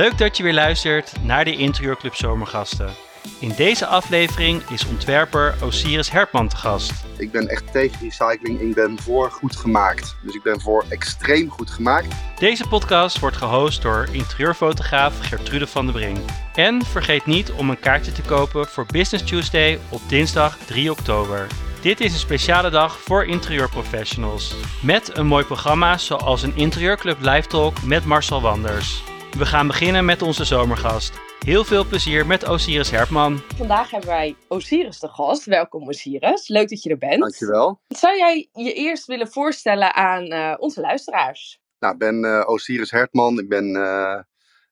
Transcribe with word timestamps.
Leuk 0.00 0.18
dat 0.18 0.36
je 0.36 0.42
weer 0.42 0.54
luistert 0.54 1.12
naar 1.22 1.44
de 1.44 1.56
Interieurclub 1.56 2.14
Zomergasten. 2.14 2.94
In 3.38 3.52
deze 3.56 3.86
aflevering 3.86 4.62
is 4.62 4.86
ontwerper 4.86 5.54
Osiris 5.62 6.10
Hertman 6.10 6.48
te 6.48 6.56
gast. 6.56 6.92
Ik 7.16 7.30
ben 7.30 7.48
echt 7.48 7.72
tegen 7.72 7.98
recycling. 8.00 8.60
Ik 8.60 8.74
ben 8.74 8.98
voor 8.98 9.30
goed 9.30 9.56
gemaakt. 9.56 10.16
Dus 10.22 10.34
ik 10.34 10.42
ben 10.42 10.60
voor 10.60 10.84
extreem 10.88 11.50
goed 11.50 11.70
gemaakt. 11.70 12.06
Deze 12.38 12.68
podcast 12.68 13.18
wordt 13.18 13.36
gehost 13.36 13.82
door 13.82 14.08
interieurfotograaf 14.12 15.20
Gertrude 15.20 15.66
van 15.66 15.84
der 15.84 15.94
Brink. 15.94 16.18
En 16.54 16.84
vergeet 16.84 17.26
niet 17.26 17.50
om 17.50 17.70
een 17.70 17.80
kaartje 17.80 18.12
te 18.12 18.22
kopen 18.22 18.66
voor 18.66 18.86
Business 18.86 19.24
Tuesday 19.24 19.78
op 19.88 20.00
dinsdag 20.08 20.58
3 20.58 20.90
oktober. 20.90 21.46
Dit 21.80 22.00
is 22.00 22.12
een 22.12 22.18
speciale 22.18 22.70
dag 22.70 22.98
voor 23.00 23.24
interieurprofessionals. 23.24 24.54
Met 24.82 25.16
een 25.16 25.26
mooi 25.26 25.44
programma 25.44 25.98
zoals 25.98 26.42
een 26.42 26.56
Interieurclub 26.56 27.20
Live 27.20 27.48
Talk 27.48 27.82
met 27.82 28.04
Marcel 28.04 28.40
Wanders. 28.40 29.09
We 29.38 29.46
gaan 29.46 29.66
beginnen 29.66 30.04
met 30.04 30.22
onze 30.22 30.44
zomergast. 30.44 31.12
Heel 31.38 31.64
veel 31.64 31.84
plezier 31.84 32.26
met 32.26 32.48
Osiris 32.48 32.90
Herpman. 32.90 33.42
Vandaag 33.56 33.90
hebben 33.90 34.08
wij 34.08 34.36
Osiris 34.48 34.98
de 34.98 35.08
gast. 35.08 35.44
Welkom 35.44 35.88
Osiris, 35.88 36.48
leuk 36.48 36.68
dat 36.68 36.82
je 36.82 36.90
er 36.90 36.98
bent. 36.98 37.20
Dankjewel. 37.20 37.80
Zou 37.88 38.16
jij 38.16 38.48
je 38.52 38.72
eerst 38.72 39.06
willen 39.06 39.28
voorstellen 39.28 39.94
aan 39.94 40.32
uh, 40.32 40.54
onze 40.58 40.80
luisteraars? 40.80 41.60
Nou, 41.78 41.92
ik 41.92 41.98
ben 41.98 42.24
uh, 42.24 42.42
Osiris 42.46 42.90
Hertman. 42.90 43.38
Ik 43.38 43.48
ben 43.48 43.68
uh, 43.76 44.18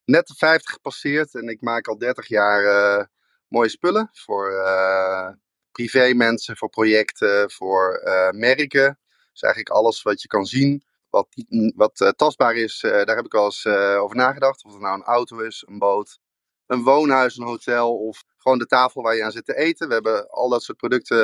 net 0.05 0.27
de 0.27 0.35
50 0.35 0.71
gepasseerd 0.71 1.35
en 1.35 1.49
ik 1.49 1.61
maak 1.61 1.89
al 1.89 1.99
30 1.99 2.29
jaar 2.29 3.11
mooie 3.49 3.69
spullen 3.69 4.11
voor 4.13 4.53
privé 5.73 6.13
mensen, 6.15 6.57
voor 6.57 6.69
projecten, 6.71 7.51
voor 7.51 8.01
merken. 8.31 8.99
Dus 9.33 9.43
eigenlijk 9.43 9.75
alles 9.75 10.03
wat 10.03 10.23
je 10.23 10.29
kan 10.29 10.45
zien 10.45 10.87
wat, 11.11 11.29
wat 11.75 12.01
uh, 12.01 12.09
tastbaar 12.09 12.55
is, 12.55 12.83
uh, 12.83 12.91
daar 12.91 13.17
heb 13.17 13.25
ik 13.25 13.33
wel 13.33 13.45
eens 13.45 13.65
uh, 13.65 14.03
over 14.03 14.17
nagedacht. 14.17 14.65
Of 14.65 14.73
het 14.73 14.81
nou 14.81 14.95
een 14.95 15.05
auto 15.05 15.39
is, 15.39 15.65
een 15.67 15.79
boot, 15.79 16.19
een 16.67 16.83
woonhuis, 16.83 17.37
een 17.37 17.47
hotel 17.47 17.97
of 17.97 18.25
gewoon 18.37 18.59
de 18.59 18.67
tafel 18.67 19.03
waar 19.03 19.17
je 19.17 19.25
aan 19.25 19.33
zit 19.33 19.45
te 19.45 19.57
eten. 19.57 19.89
We 19.89 19.95
hebben 19.95 20.31
al 20.31 20.49
dat 20.49 20.63
soort 20.63 20.79
producten 20.79 21.19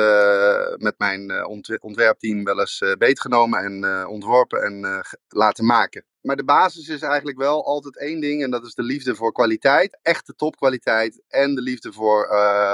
met 0.77 0.95
mijn 0.97 1.47
ontwerpteam 1.81 2.43
wel 2.43 2.59
eens 2.59 2.83
beetgenomen 2.97 3.59
en 3.59 4.07
ontworpen 4.07 4.63
en 4.63 5.05
laten 5.27 5.65
maken. 5.65 6.05
Maar 6.21 6.35
de 6.35 6.43
basis 6.43 6.87
is 6.87 7.01
eigenlijk 7.01 7.37
wel 7.37 7.65
altijd 7.65 7.97
één 7.97 8.21
ding 8.21 8.43
en 8.43 8.51
dat 8.51 8.65
is 8.65 8.73
de 8.73 8.83
liefde 8.83 9.15
voor 9.15 9.31
kwaliteit. 9.31 9.99
Echte 10.01 10.35
topkwaliteit 10.35 11.23
en 11.27 11.55
de 11.55 11.61
liefde 11.61 11.93
voor 11.93 12.27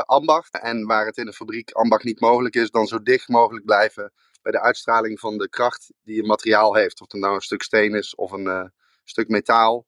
ambacht. 0.05 0.59
En 0.59 0.85
waar 0.85 1.05
het 1.05 1.17
in 1.17 1.25
de 1.25 1.33
fabriek 1.33 1.71
ambacht 1.71 2.03
niet 2.03 2.19
mogelijk 2.19 2.55
is, 2.55 2.71
dan 2.71 2.87
zo 2.87 3.01
dicht 3.01 3.27
mogelijk 3.27 3.65
blijven 3.65 4.11
bij 4.41 4.51
de 4.51 4.61
uitstraling 4.61 5.19
van 5.19 5.37
de 5.37 5.49
kracht 5.49 5.93
die 6.03 6.21
een 6.21 6.27
materiaal 6.27 6.75
heeft. 6.75 7.01
Of 7.01 7.11
het 7.11 7.21
nou 7.21 7.35
een 7.35 7.41
stuk 7.41 7.63
steen 7.63 7.95
is 7.95 8.15
of 8.15 8.31
een 8.31 8.45
uh, 8.45 8.65
stuk 9.03 9.27
metaal. 9.27 9.85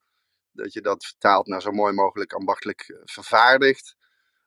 Dat 0.52 0.74
je 0.74 0.82
dat 0.82 1.06
vertaalt 1.06 1.48
naar 1.48 1.62
zo 1.62 1.72
mooi 1.72 1.94
mogelijk 1.94 2.34
ambachtelijk 2.34 2.82
eh, 2.82 2.98
vervaardigd. 3.04 3.96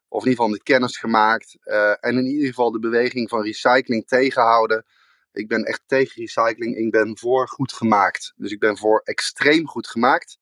Of 0.09 0.25
in 0.25 0.31
ieder 0.31 0.45
geval 0.45 0.49
met 0.49 0.63
kennis 0.63 0.97
gemaakt. 0.97 1.57
Uh, 1.65 1.91
en 1.91 2.19
in 2.19 2.27
ieder 2.27 2.49
geval 2.49 2.71
de 2.71 2.79
beweging 2.79 3.29
van 3.29 3.43
recycling 3.43 4.07
tegenhouden. 4.07 4.87
Ik 5.33 5.49
ben 5.49 5.65
echt 5.65 5.83
tegen 5.87 6.21
recycling. 6.21 6.77
Ik 6.77 6.91
ben 6.91 7.19
voor 7.19 7.49
goed 7.49 7.73
gemaakt. 7.73 8.33
Dus 8.37 8.53
ik 8.53 8.59
ben 8.59 8.77
voor 8.77 9.01
extreem 9.05 9.69
goed 9.69 9.87
gemaakt. 9.87 10.39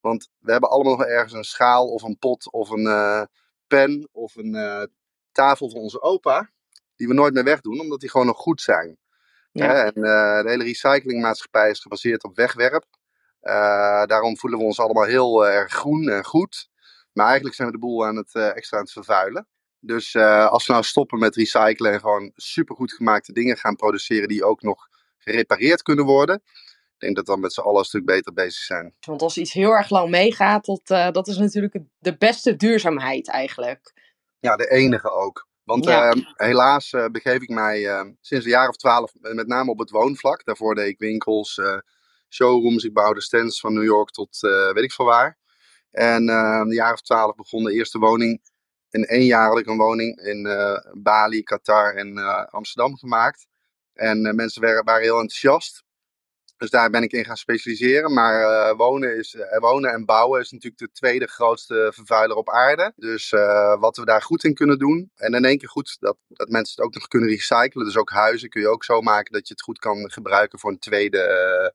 Want 0.00 0.28
we 0.38 0.50
hebben 0.50 0.70
allemaal 0.70 0.96
nog 0.96 1.06
ergens 1.06 1.32
een 1.32 1.44
schaal 1.44 1.88
of 1.88 2.02
een 2.02 2.18
pot 2.18 2.52
of 2.52 2.70
een 2.70 3.28
pen 3.66 4.08
of 4.12 4.36
een 4.36 4.88
tafel 5.32 5.70
van 5.70 5.80
onze 5.80 6.00
opa 6.00 6.50
die 7.02 7.10
we 7.10 7.20
nooit 7.20 7.34
meer 7.34 7.44
wegdoen, 7.44 7.80
omdat 7.80 8.00
die 8.00 8.10
gewoon 8.10 8.26
nog 8.26 8.36
goed 8.36 8.60
zijn. 8.60 8.98
Ja. 9.52 9.84
En 9.84 9.98
uh, 9.98 10.42
de 10.42 10.48
hele 10.48 10.64
recyclingmaatschappij 10.64 11.70
is 11.70 11.80
gebaseerd 11.80 12.24
op 12.24 12.36
wegwerp. 12.36 12.84
Uh, 13.42 14.04
daarom 14.04 14.38
voelen 14.38 14.58
we 14.58 14.64
ons 14.64 14.80
allemaal 14.80 15.04
heel 15.04 15.46
uh, 15.46 15.54
erg 15.54 15.72
groen 15.72 16.08
en 16.08 16.24
goed. 16.24 16.68
Maar 17.12 17.26
eigenlijk 17.26 17.54
zijn 17.54 17.68
we 17.68 17.74
de 17.74 17.80
boel 17.80 18.06
aan 18.06 18.16
het 18.16 18.34
extra 18.34 18.76
aan 18.76 18.82
het 18.82 18.92
vervuilen. 18.92 19.46
Dus 19.80 20.16
als 20.16 20.66
we 20.66 20.72
nou 20.72 20.84
stoppen 20.84 21.18
met 21.18 21.36
recyclen 21.36 21.92
en 21.92 22.00
gewoon 22.00 22.32
supergoed 22.34 22.92
gemaakte 22.92 23.32
dingen 23.32 23.56
gaan 23.56 23.76
produceren 23.76 24.28
die 24.28 24.44
ook 24.44 24.62
nog 24.62 24.88
gerepareerd 25.18 25.82
kunnen 25.82 26.04
worden. 26.04 26.42
Ik 26.94 26.98
denk 26.98 27.16
dat 27.16 27.26
we 27.26 27.32
dan 27.32 27.40
met 27.40 27.52
z'n 27.52 27.60
allen 27.60 27.78
een 27.78 27.84
stuk 27.84 28.04
beter 28.04 28.32
bezig 28.32 28.62
zijn. 28.62 28.94
Want 29.00 29.22
als 29.22 29.36
iets 29.36 29.52
heel 29.52 29.70
erg 29.70 29.90
lang 29.90 30.10
meegaat, 30.10 30.64
dat, 30.64 31.14
dat 31.14 31.28
is 31.28 31.36
natuurlijk 31.36 31.78
de 31.98 32.16
beste 32.16 32.56
duurzaamheid 32.56 33.28
eigenlijk. 33.28 33.92
Ja, 34.38 34.56
de 34.56 34.70
enige 34.70 35.10
ook. 35.10 35.50
Want 35.64 35.84
ja. 35.84 36.14
uh, 36.14 36.22
helaas 36.34 36.92
uh, 36.92 37.06
begeef 37.06 37.42
ik 37.42 37.48
mij 37.48 37.80
uh, 37.80 38.04
sinds 38.20 38.44
een 38.44 38.50
jaar 38.50 38.68
of 38.68 38.76
twaalf 38.76 39.12
met 39.20 39.46
name 39.46 39.70
op 39.70 39.78
het 39.78 39.90
woonvlak. 39.90 40.44
Daarvoor 40.44 40.74
deed 40.74 40.88
ik 40.88 40.98
winkels, 40.98 41.60
showrooms, 42.28 42.84
ik 42.84 42.92
bouwde 42.92 43.20
stands 43.20 43.60
van 43.60 43.74
New 43.74 43.84
York 43.84 44.10
tot 44.10 44.38
weet 44.74 44.84
ik 44.84 44.92
veel 44.92 45.04
waar. 45.04 45.38
En 45.90 46.28
een 46.28 46.72
jaar 46.72 46.92
of 46.92 47.00
twaalf 47.00 47.34
begon 47.34 47.64
de 47.64 47.72
eerste 47.72 47.98
woning. 47.98 48.50
In 48.90 49.04
één 49.04 49.24
jaar 49.24 49.48
had 49.48 49.58
ik 49.58 49.66
een 49.66 49.76
woning 49.76 50.18
in 50.18 50.48
Bali, 50.92 51.42
Qatar 51.42 51.94
en 51.94 52.16
Amsterdam 52.50 52.96
gemaakt. 52.96 53.46
En 53.94 54.34
mensen 54.34 54.62
waren, 54.62 54.84
waren 54.84 55.02
heel 55.02 55.20
enthousiast. 55.20 55.84
Dus 56.62 56.70
daar 56.70 56.90
ben 56.90 57.02
ik 57.02 57.12
in 57.12 57.24
gaan 57.24 57.36
specialiseren. 57.36 58.12
Maar 58.12 58.40
uh, 58.42 58.76
wonen, 58.76 59.16
is, 59.16 59.34
uh, 59.34 59.58
wonen 59.58 59.92
en 59.92 60.04
bouwen 60.04 60.40
is 60.40 60.50
natuurlijk 60.50 60.80
de 60.80 60.92
tweede 60.92 61.26
grootste 61.26 61.90
vervuiler 61.94 62.36
op 62.36 62.50
aarde. 62.50 62.92
Dus 62.96 63.32
uh, 63.32 63.80
wat 63.80 63.96
we 63.96 64.04
daar 64.04 64.22
goed 64.22 64.44
in 64.44 64.54
kunnen 64.54 64.78
doen. 64.78 65.10
En 65.16 65.34
in 65.34 65.44
één 65.44 65.58
keer 65.58 65.68
goed 65.68 65.96
dat, 66.00 66.16
dat 66.28 66.48
mensen 66.48 66.74
het 66.76 66.84
ook 66.84 66.94
nog 66.94 67.08
kunnen 67.08 67.28
recyclen. 67.28 67.84
Dus 67.84 67.96
ook 67.96 68.10
huizen 68.10 68.48
kun 68.48 68.60
je 68.60 68.68
ook 68.68 68.84
zo 68.84 69.00
maken 69.00 69.32
dat 69.32 69.48
je 69.48 69.54
het 69.54 69.62
goed 69.62 69.78
kan 69.78 70.10
gebruiken 70.10 70.58
voor 70.58 70.70
een 70.70 70.78
tweede 70.78 71.74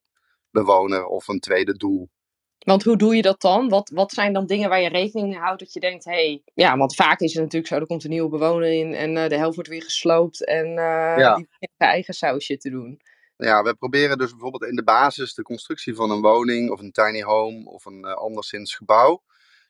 bewoner 0.52 1.06
of 1.06 1.28
een 1.28 1.40
tweede 1.40 1.78
doel. 1.78 2.09
Want 2.58 2.84
hoe 2.84 2.97
doe 2.97 3.16
je 3.16 3.22
dat 3.22 3.42
dan? 3.42 3.70
Wat, 3.70 3.92
wat 3.94 4.12
zijn 4.12 4.34
dan 4.34 4.46
dingen 4.46 4.70
waar 4.70 4.81
je 4.81 4.90
rekening 4.90 5.30
mee 5.30 5.40
houdt 5.40 5.59
dat 5.59 5.74
je 5.74 5.80
denkt, 5.80 6.06
hé, 6.06 6.12
hey, 6.12 6.42
ja, 6.53 6.78
want 6.78 6.96
vaak 6.96 7.20
is 7.20 7.34
het 7.34 7.44
natuurlijk 7.44 7.74
zo, 7.74 7.80
er 7.80 7.86
komt 7.86 8.03
een 8.03 8.09
nieuwe 8.09 8.30
bewoner 8.30 8.72
in 8.72 8.94
en 8.94 9.30
de 9.30 9.38
helft 9.38 9.56
wordt 9.56 9.70
weer 9.70 9.84
gesloopt 9.84 10.46
en 10.46 10.68
ja. 10.68 11.36
die 11.36 11.47
zijn 11.59 11.92
eigen 11.92 12.14
sausje 12.14 12.58
te 12.58 12.70
doen. 12.70 13.02
Ja, 13.38 13.64
we 13.64 13.75
proberen 13.75 14.18
dus 14.18 14.31
bijvoorbeeld 14.31 14.64
in 14.64 14.75
de 14.75 14.84
basis 14.84 15.34
de 15.34 15.42
constructie 15.42 15.96
van 15.96 16.12
een 16.12 16.22
woning 16.22 16.70
of 16.70 16.80
een 16.80 16.92
tiny 16.92 17.22
home 17.22 17.66
of 17.66 17.86
een 17.86 18.06
uh, 18.06 18.14
anderszins 18.14 18.75
gebouw. 18.75 19.24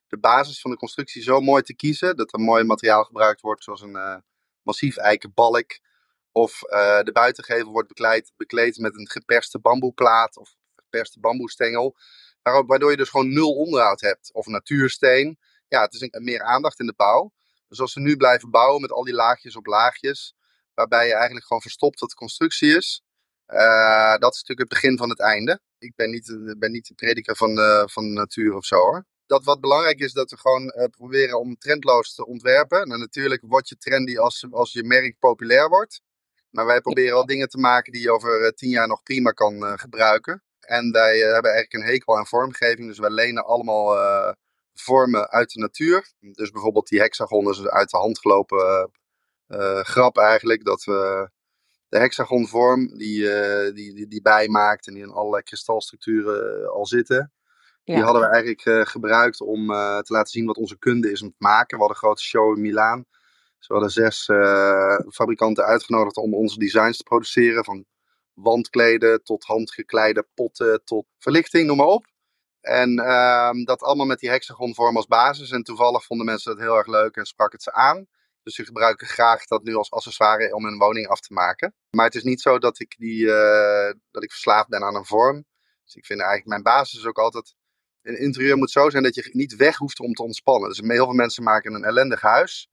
De 0.08 0.18
basis 0.18 0.62
van 0.62 0.72
de 0.72 0.78
constructie 0.78 1.22
zo 1.22 1.40
mooi 1.40 1.64
te 1.64 1.76
kiezen 1.76 2.16
dat 2.16 2.34
er 2.34 2.40
mooi 2.40 2.64
materiaal 2.64 3.04
gebruikt 3.04 3.42
wordt, 3.42 3.64
zoals 3.64 3.82
een 3.82 3.96
uh, 3.96 4.16
massief 4.62 4.98
eikenbalk. 4.98 5.80
Of 6.32 6.62
uh, 6.64 7.02
de 7.02 7.12
buitengevel 7.12 7.72
wordt 7.72 7.88
bekleed, 7.88 8.32
bekleed 8.38 8.78
met 8.78 8.96
een 8.96 9.10
geperste 9.10 9.60
bamboeplaat 9.60 10.38
of 10.38 10.56
geperste 10.76 11.20
bamboestengel. 11.20 11.96
Waardoor 12.42 12.92
je 12.92 12.98
dus 12.98 13.10
gewoon 13.10 13.34
nul 13.34 13.56
onderhoud 13.56 14.02
hebt. 14.02 14.34
Of 14.34 14.46
natuursteen. 14.46 15.40
Ja, 15.68 15.82
het 15.82 15.94
is 15.94 16.02
een, 16.02 16.24
meer 16.24 16.42
aandacht 16.42 16.80
in 16.80 16.86
de 16.86 16.94
bouw. 16.96 17.32
Dus 17.68 17.80
als 17.80 17.94
we 17.94 18.00
nu 18.00 18.18
blijven 18.18 18.50
bouwen 18.50 18.82
met 18.82 18.92
al 18.92 19.04
die 19.04 19.14
laagjes 19.14 19.56
op 19.56 19.66
laagjes, 19.66 20.36
waarbij 20.74 21.08
je 21.08 21.14
eigenlijk 21.14 21.46
gewoon 21.46 21.62
verstopt 21.62 22.00
wat 22.00 22.10
de 22.10 22.16
constructie 22.16 22.76
is, 22.76 23.02
dat 24.20 24.34
is 24.34 24.42
natuurlijk 24.42 24.60
het 24.60 24.70
begin 24.70 24.98
van 24.98 25.10
het 25.10 25.20
einde. 25.20 25.60
Ik 25.78 25.96
ben 25.96 26.10
niet, 26.10 26.30
eh, 26.30 26.58
ben 26.58 26.72
niet 26.72 26.88
de 26.88 26.94
prediker 26.94 27.36
van 27.36 27.56
de, 27.56 27.88
van 27.92 28.04
de 28.04 28.14
natuur 28.14 28.56
of 28.56 28.66
zo 28.66 28.76
hoor. 28.76 29.06
Dat 29.26 29.44
wat 29.44 29.62
belangrijk 29.62 30.00
is, 30.00 30.14
dat 30.14 30.30
we 30.30 30.38
gewoon 30.38 30.74
proberen 30.92 31.40
om 31.40 31.58
trendloos 31.58 32.16
te 32.16 32.26
ontwerpen. 32.26 32.88
Nou, 32.88 33.00
natuurlijk 33.00 33.44
word 33.46 33.70
je 33.70 33.78
trendy 33.78 34.18
als, 34.18 34.46
als 34.52 34.74
je 34.74 34.84
merk 34.84 35.20
populair 35.20 35.70
wordt. 35.70 36.02
Maar 36.50 36.66
wij 36.66 36.82
proberen 36.82 37.14
wel 37.14 37.26
dingen 37.26 37.50
te 37.50 37.58
maken 37.58 37.92
die 37.92 38.02
je 38.02 38.12
over 38.12 38.54
tien 38.56 38.70
jaar 38.70 38.88
nog 38.88 39.04
prima 39.04 39.32
kan 39.32 39.80
gebruiken. 39.80 40.44
En 40.60 40.92
wij 40.92 41.18
hebben 41.18 41.52
eigenlijk 41.52 41.74
een 41.74 41.92
hekel 41.94 42.18
aan 42.18 42.28
vormgeving. 42.28 42.88
Dus 42.88 43.00
wij 43.00 43.10
lenen 43.10 43.46
allemaal 43.46 43.98
vormen 44.74 45.30
uit 45.30 45.52
de 45.52 45.60
natuur. 45.60 46.14
Dus 46.20 46.52
bijvoorbeeld 46.52 46.88
die 46.88 47.00
hexagon 47.00 47.50
is 47.50 47.68
uit 47.68 47.90
de 47.90 47.98
hand 47.98 48.20
gelopen 48.20 48.92
grap 49.84 50.18
eigenlijk. 50.18 50.66
Dat 50.66 50.84
we 50.84 51.30
de 51.90 51.98
hexagonvorm 51.98 52.98
die, 52.98 53.20
uh, 53.20 53.74
die, 53.74 53.94
die, 53.94 54.08
die 54.08 54.22
bijmaakt 54.22 54.88
en 54.88 54.94
die 54.94 55.04
in 55.04 55.12
allerlei 55.12 55.44
kristalstructuren 55.44 56.62
uh, 56.62 56.68
al 56.68 56.86
zitten. 56.86 57.32
Ja. 57.84 57.96
Die 57.96 58.04
hadden 58.04 58.22
we 58.22 58.28
eigenlijk 58.28 58.66
uh, 58.66 58.86
gebruikt 58.86 59.42
om 59.42 59.68
te 59.68 60.14
laten 60.14 60.32
zien 60.32 60.46
wat 60.46 60.58
onze 60.58 60.78
kunde 60.78 61.12
is 61.12 61.22
om 61.22 61.30
te 61.30 61.36
maken. 61.38 61.78
We 61.78 61.84
hadden 61.84 61.90
een 61.90 62.08
grote 62.08 62.24
show 62.24 62.56
in 62.56 62.62
Milaan. 62.62 63.06
Dus 63.58 63.68
we 63.68 63.74
hadden 63.74 63.92
zes 63.92 64.26
fabrikanten 65.14 65.64
uitgenodigd 65.64 66.18
om 66.18 66.34
onze 66.34 66.60
designs 66.60 66.98
te 66.98 67.04
produceren. 67.04 67.64
Van 67.64 67.86
wandkleden 68.34 69.24
tot 69.24 69.44
handgekleide 69.44 70.28
potten 70.34 70.84
tot 70.84 71.06
verlichting, 71.18 71.68
noem 71.68 71.78
maar 71.78 71.86
op. 71.86 72.06
En 72.62 73.00
ehm, 73.00 73.64
dat 73.64 73.82
allemaal 73.82 74.06
met 74.06 74.20
die 74.20 74.30
hexagonvorm 74.30 74.96
als 74.96 75.06
basis. 75.06 75.52
En 75.52 75.64
toevallig 75.64 76.06
vonden 76.06 76.26
mensen 76.26 76.52
het 76.52 76.60
heel 76.60 76.78
erg 76.78 76.88
leuk 76.88 77.16
en 77.16 77.26
sprak 77.26 77.52
het 77.52 77.64
ze 77.64 77.74
aan. 77.74 78.08
Dus 78.48 78.56
ze 78.56 78.66
gebruiken 78.66 79.08
graag 79.08 79.46
dat 79.46 79.64
nu 79.64 79.76
als 79.76 79.92
accessoire 79.92 80.56
om 80.56 80.66
een 80.66 80.78
woning 80.78 81.08
af 81.08 81.20
te 81.20 81.34
maken. 81.34 81.74
Maar 81.90 82.06
het 82.06 82.16
is 82.16 82.24
niet 82.24 82.42
zo 82.42 82.60
dat 82.60 82.80
ik, 82.80 82.96
die, 82.98 83.24
uh, 83.24 83.92
dat 84.12 84.24
ik 84.24 84.32
verslaafd 84.32 84.70
ben 84.70 84.84
aan 84.84 84.96
een 84.96 85.06
vorm. 85.06 85.46
Dus 85.84 85.96
ik 85.96 86.06
vind 86.06 86.20
eigenlijk 86.20 86.50
mijn 86.50 86.64
basis 86.64 87.06
ook 87.06 87.18
altijd. 87.18 87.56
Een 88.02 88.20
interieur 88.20 88.58
moet 88.58 88.72
zo 88.72 88.90
zijn 88.90 89.04
dat 89.04 89.16
je 89.16 89.30
niet 89.32 89.56
weg 89.56 89.78
hoeft 89.78 90.00
om 90.00 90.14
te 90.14 90.24
ontspannen. 90.24 90.70
Dus 90.70 90.80
heel 90.80 91.06
veel 91.06 91.14
mensen 91.14 91.44
maken 91.44 91.74
een 91.74 91.84
ellendig 91.84 92.22
huis. 92.22 92.70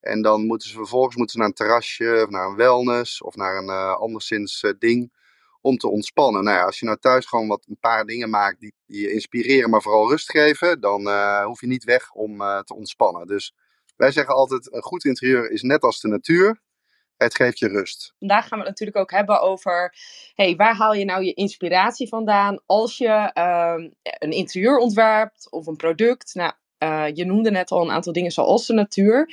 En 0.00 0.22
dan 0.22 0.46
moeten 0.46 0.68
ze 0.68 0.74
vervolgens 0.74 1.16
moeten 1.16 1.38
naar 1.38 1.48
een 1.48 1.54
terrasje, 1.54 2.22
of 2.24 2.30
naar 2.30 2.46
een 2.46 2.56
wellness, 2.56 3.22
of 3.22 3.34
naar 3.34 3.56
een 3.56 3.68
uh, 3.68 3.96
anderszins 3.96 4.62
uh, 4.62 4.72
ding. 4.78 5.12
om 5.60 5.76
te 5.76 5.88
ontspannen. 5.88 6.44
Nou 6.44 6.56
ja, 6.56 6.64
als 6.64 6.78
je 6.78 6.86
nou 6.86 6.98
thuis 6.98 7.26
gewoon 7.26 7.48
wat 7.48 7.64
een 7.68 7.78
paar 7.80 8.04
dingen 8.04 8.30
maakt 8.30 8.60
die, 8.60 8.74
je 8.86 9.12
inspireren, 9.12 9.70
maar 9.70 9.82
vooral 9.82 10.08
rust 10.10 10.30
geven, 10.30 10.80
dan 10.80 11.08
hoef 11.44 11.60
je 11.60 11.66
niet 11.66 11.84
weg 11.84 12.12
om 12.12 12.38
te 12.38 12.74
ontspannen. 12.74 13.26
Dus 13.26 13.54
wij 13.98 14.10
zeggen 14.12 14.34
altijd, 14.34 14.72
een 14.72 14.82
goed 14.82 15.04
interieur 15.04 15.50
is 15.50 15.62
net 15.62 15.82
als 15.82 16.00
de 16.00 16.08
natuur. 16.08 16.60
Het 17.16 17.34
geeft 17.34 17.58
je 17.58 17.68
rust. 17.68 18.14
Vandaag 18.18 18.48
gaan 18.48 18.58
we 18.58 18.64
het 18.64 18.68
natuurlijk 18.68 18.98
ook 18.98 19.10
hebben 19.10 19.40
over, 19.40 19.94
hey, 20.34 20.56
waar 20.56 20.76
haal 20.76 20.94
je 20.94 21.04
nou 21.04 21.24
je 21.24 21.34
inspiratie 21.34 22.08
vandaan 22.08 22.62
als 22.66 22.98
je 22.98 23.30
uh, 23.34 23.88
een 24.02 24.30
interieur 24.30 24.76
ontwerpt 24.76 25.50
of 25.50 25.66
een 25.66 25.76
product? 25.76 26.34
Nou, 26.34 26.52
uh, 26.78 27.06
je 27.12 27.24
noemde 27.24 27.50
net 27.50 27.70
al 27.70 27.82
een 27.82 27.90
aantal 27.90 28.12
dingen 28.12 28.30
zoals 28.30 28.66
de 28.66 28.72
natuur. 28.72 29.26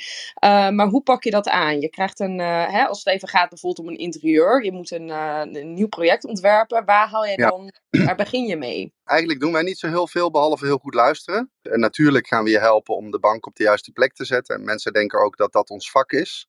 Uh, 0.43 0.69
maar 0.69 0.87
hoe 0.87 1.03
pak 1.03 1.23
je 1.23 1.31
dat 1.31 1.47
aan? 1.47 1.79
Je 1.79 1.89
krijgt 1.89 2.19
een, 2.19 2.39
uh, 2.39 2.71
hè, 2.71 2.85
als 2.85 3.03
het 3.03 3.13
even 3.13 3.27
gaat 3.27 3.49
bijvoorbeeld 3.49 3.87
om 3.87 3.93
een 3.93 3.99
interieur, 3.99 4.63
je 4.63 4.71
moet 4.71 4.91
een, 4.91 5.09
een 5.09 5.73
nieuw 5.73 5.87
project 5.87 6.25
ontwerpen. 6.25 6.85
Waar 6.85 7.07
haal 7.07 7.25
je 7.25 7.37
dan, 7.37 7.73
waar 8.05 8.15
begin 8.15 8.45
je 8.45 8.57
mee? 8.57 8.93
Eigenlijk 9.03 9.39
doen 9.39 9.51
wij 9.51 9.63
niet 9.63 9.79
zo 9.79 9.87
heel 9.87 10.07
veel, 10.07 10.31
behalve 10.31 10.65
heel 10.65 10.77
goed 10.77 10.93
luisteren. 10.93 11.51
En 11.61 11.79
natuurlijk 11.79 12.27
gaan 12.27 12.43
we 12.43 12.49
je 12.49 12.59
helpen 12.59 12.95
om 12.95 13.11
de 13.11 13.19
bank 13.19 13.45
op 13.45 13.55
de 13.55 13.63
juiste 13.63 13.91
plek 13.91 14.13
te 14.13 14.25
zetten. 14.25 14.55
En 14.55 14.63
mensen 14.63 14.93
denken 14.93 15.19
ook 15.19 15.37
dat 15.37 15.51
dat 15.51 15.69
ons 15.69 15.91
vak 15.91 16.11
is. 16.11 16.47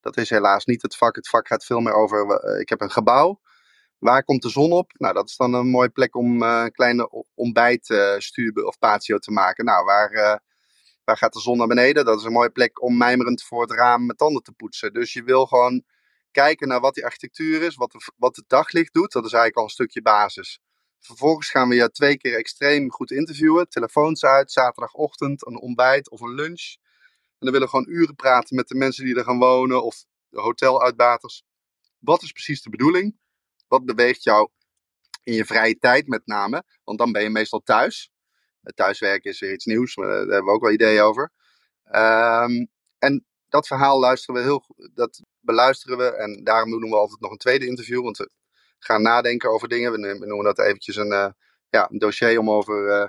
Dat 0.00 0.16
is 0.16 0.30
helaas 0.30 0.64
niet 0.64 0.82
het 0.82 0.96
vak. 0.96 1.16
Het 1.16 1.28
vak 1.28 1.46
gaat 1.46 1.64
veel 1.64 1.80
meer 1.80 1.94
over, 1.94 2.44
ik 2.60 2.68
heb 2.68 2.80
een 2.80 2.90
gebouw. 2.90 3.40
Waar 3.98 4.24
komt 4.24 4.42
de 4.42 4.48
zon 4.48 4.72
op? 4.72 4.92
Nou, 4.96 5.14
dat 5.14 5.28
is 5.28 5.36
dan 5.36 5.54
een 5.54 5.68
mooie 5.68 5.88
plek 5.88 6.16
om 6.16 6.42
uh, 6.42 6.60
een 6.64 6.72
kleine 6.72 7.24
ontbijtstuur 7.34 8.64
of 8.64 8.78
patio 8.78 9.18
te 9.18 9.30
maken. 9.30 9.64
Nou, 9.64 9.84
waar, 9.84 10.12
uh, 10.12 10.36
waar 11.04 11.16
gaat 11.16 11.32
de 11.32 11.40
zon 11.40 11.58
naar 11.58 11.66
beneden? 11.66 12.04
Dat 12.04 12.18
is 12.18 12.24
een 12.24 12.32
mooie 12.32 12.50
plek 12.50 12.82
om 12.82 12.96
mijmerend 12.96 13.42
voor 13.42 13.60
het 13.60 13.70
raam 13.70 14.06
met 14.06 14.18
tanden 14.18 14.42
te 14.42 14.52
poetsen. 14.52 14.92
Dus 14.92 15.12
je 15.12 15.22
wil 15.22 15.46
gewoon 15.46 15.84
kijken 16.30 16.68
naar 16.68 16.80
wat 16.80 16.94
die 16.94 17.04
architectuur 17.04 17.62
is, 17.62 17.74
wat, 17.74 17.94
wat 18.16 18.36
het 18.36 18.48
daglicht 18.48 18.94
doet. 18.94 19.12
Dat 19.12 19.24
is 19.24 19.32
eigenlijk 19.32 19.56
al 19.56 19.64
een 19.64 19.70
stukje 19.70 20.02
basis. 20.02 20.60
Vervolgens 21.00 21.50
gaan 21.50 21.68
we 21.68 21.74
je 21.74 21.90
twee 21.90 22.16
keer 22.16 22.34
extreem 22.36 22.90
goed 22.92 23.10
interviewen. 23.10 23.68
Telefoons 23.68 24.24
uit, 24.24 24.52
zaterdagochtend, 24.52 25.46
een 25.46 25.60
ontbijt 25.60 26.10
of 26.10 26.20
een 26.20 26.34
lunch. 26.34 26.76
En 27.38 27.46
dan 27.46 27.52
willen 27.52 27.68
we 27.68 27.68
gewoon 27.68 27.88
uren 27.88 28.14
praten 28.14 28.56
met 28.56 28.68
de 28.68 28.74
mensen 28.74 29.04
die 29.04 29.16
er 29.16 29.24
gaan 29.24 29.38
wonen 29.38 29.84
of 29.84 30.04
de 30.28 30.40
hoteluitbaters. 30.40 31.42
Wat 31.98 32.22
is 32.22 32.32
precies 32.32 32.62
de 32.62 32.70
bedoeling? 32.70 33.16
Wat 33.68 33.84
beweegt 33.84 34.22
jou 34.22 34.48
in 35.22 35.34
je 35.34 35.44
vrije 35.44 35.78
tijd 35.78 36.06
met 36.06 36.26
name? 36.26 36.62
Want 36.84 36.98
dan 36.98 37.12
ben 37.12 37.22
je 37.22 37.30
meestal 37.30 37.60
thuis. 37.64 38.10
Thuiswerken 38.74 39.30
is 39.30 39.40
weer 39.40 39.52
iets 39.52 39.64
nieuws, 39.64 39.96
maar 39.96 40.06
daar 40.06 40.18
hebben 40.18 40.44
we 40.44 40.50
ook 40.50 40.62
wel 40.62 40.72
ideeën 40.72 41.02
over. 41.02 41.32
Um, 41.84 42.68
en 42.98 43.26
dat 43.48 43.66
verhaal 43.66 43.98
luisteren 43.98 44.40
we 44.40 44.46
heel, 44.46 44.64
dat 44.94 45.22
beluisteren 45.40 45.98
we. 45.98 46.04
En 46.04 46.44
daarom 46.44 46.70
doen 46.70 46.90
we 46.90 46.96
altijd 46.96 47.20
nog 47.20 47.30
een 47.30 47.36
tweede 47.36 47.66
interview. 47.66 48.02
Want 48.02 48.18
we 48.18 48.30
gaan 48.78 49.02
nadenken 49.02 49.50
over 49.50 49.68
dingen. 49.68 49.92
We 49.92 50.26
noemen 50.26 50.44
dat 50.44 50.58
eventjes 50.58 50.96
een, 50.96 51.12
uh, 51.12 51.28
ja, 51.70 51.88
dossier 51.92 52.38
om 52.38 52.50
over 52.50 52.86
uh, 52.86 53.06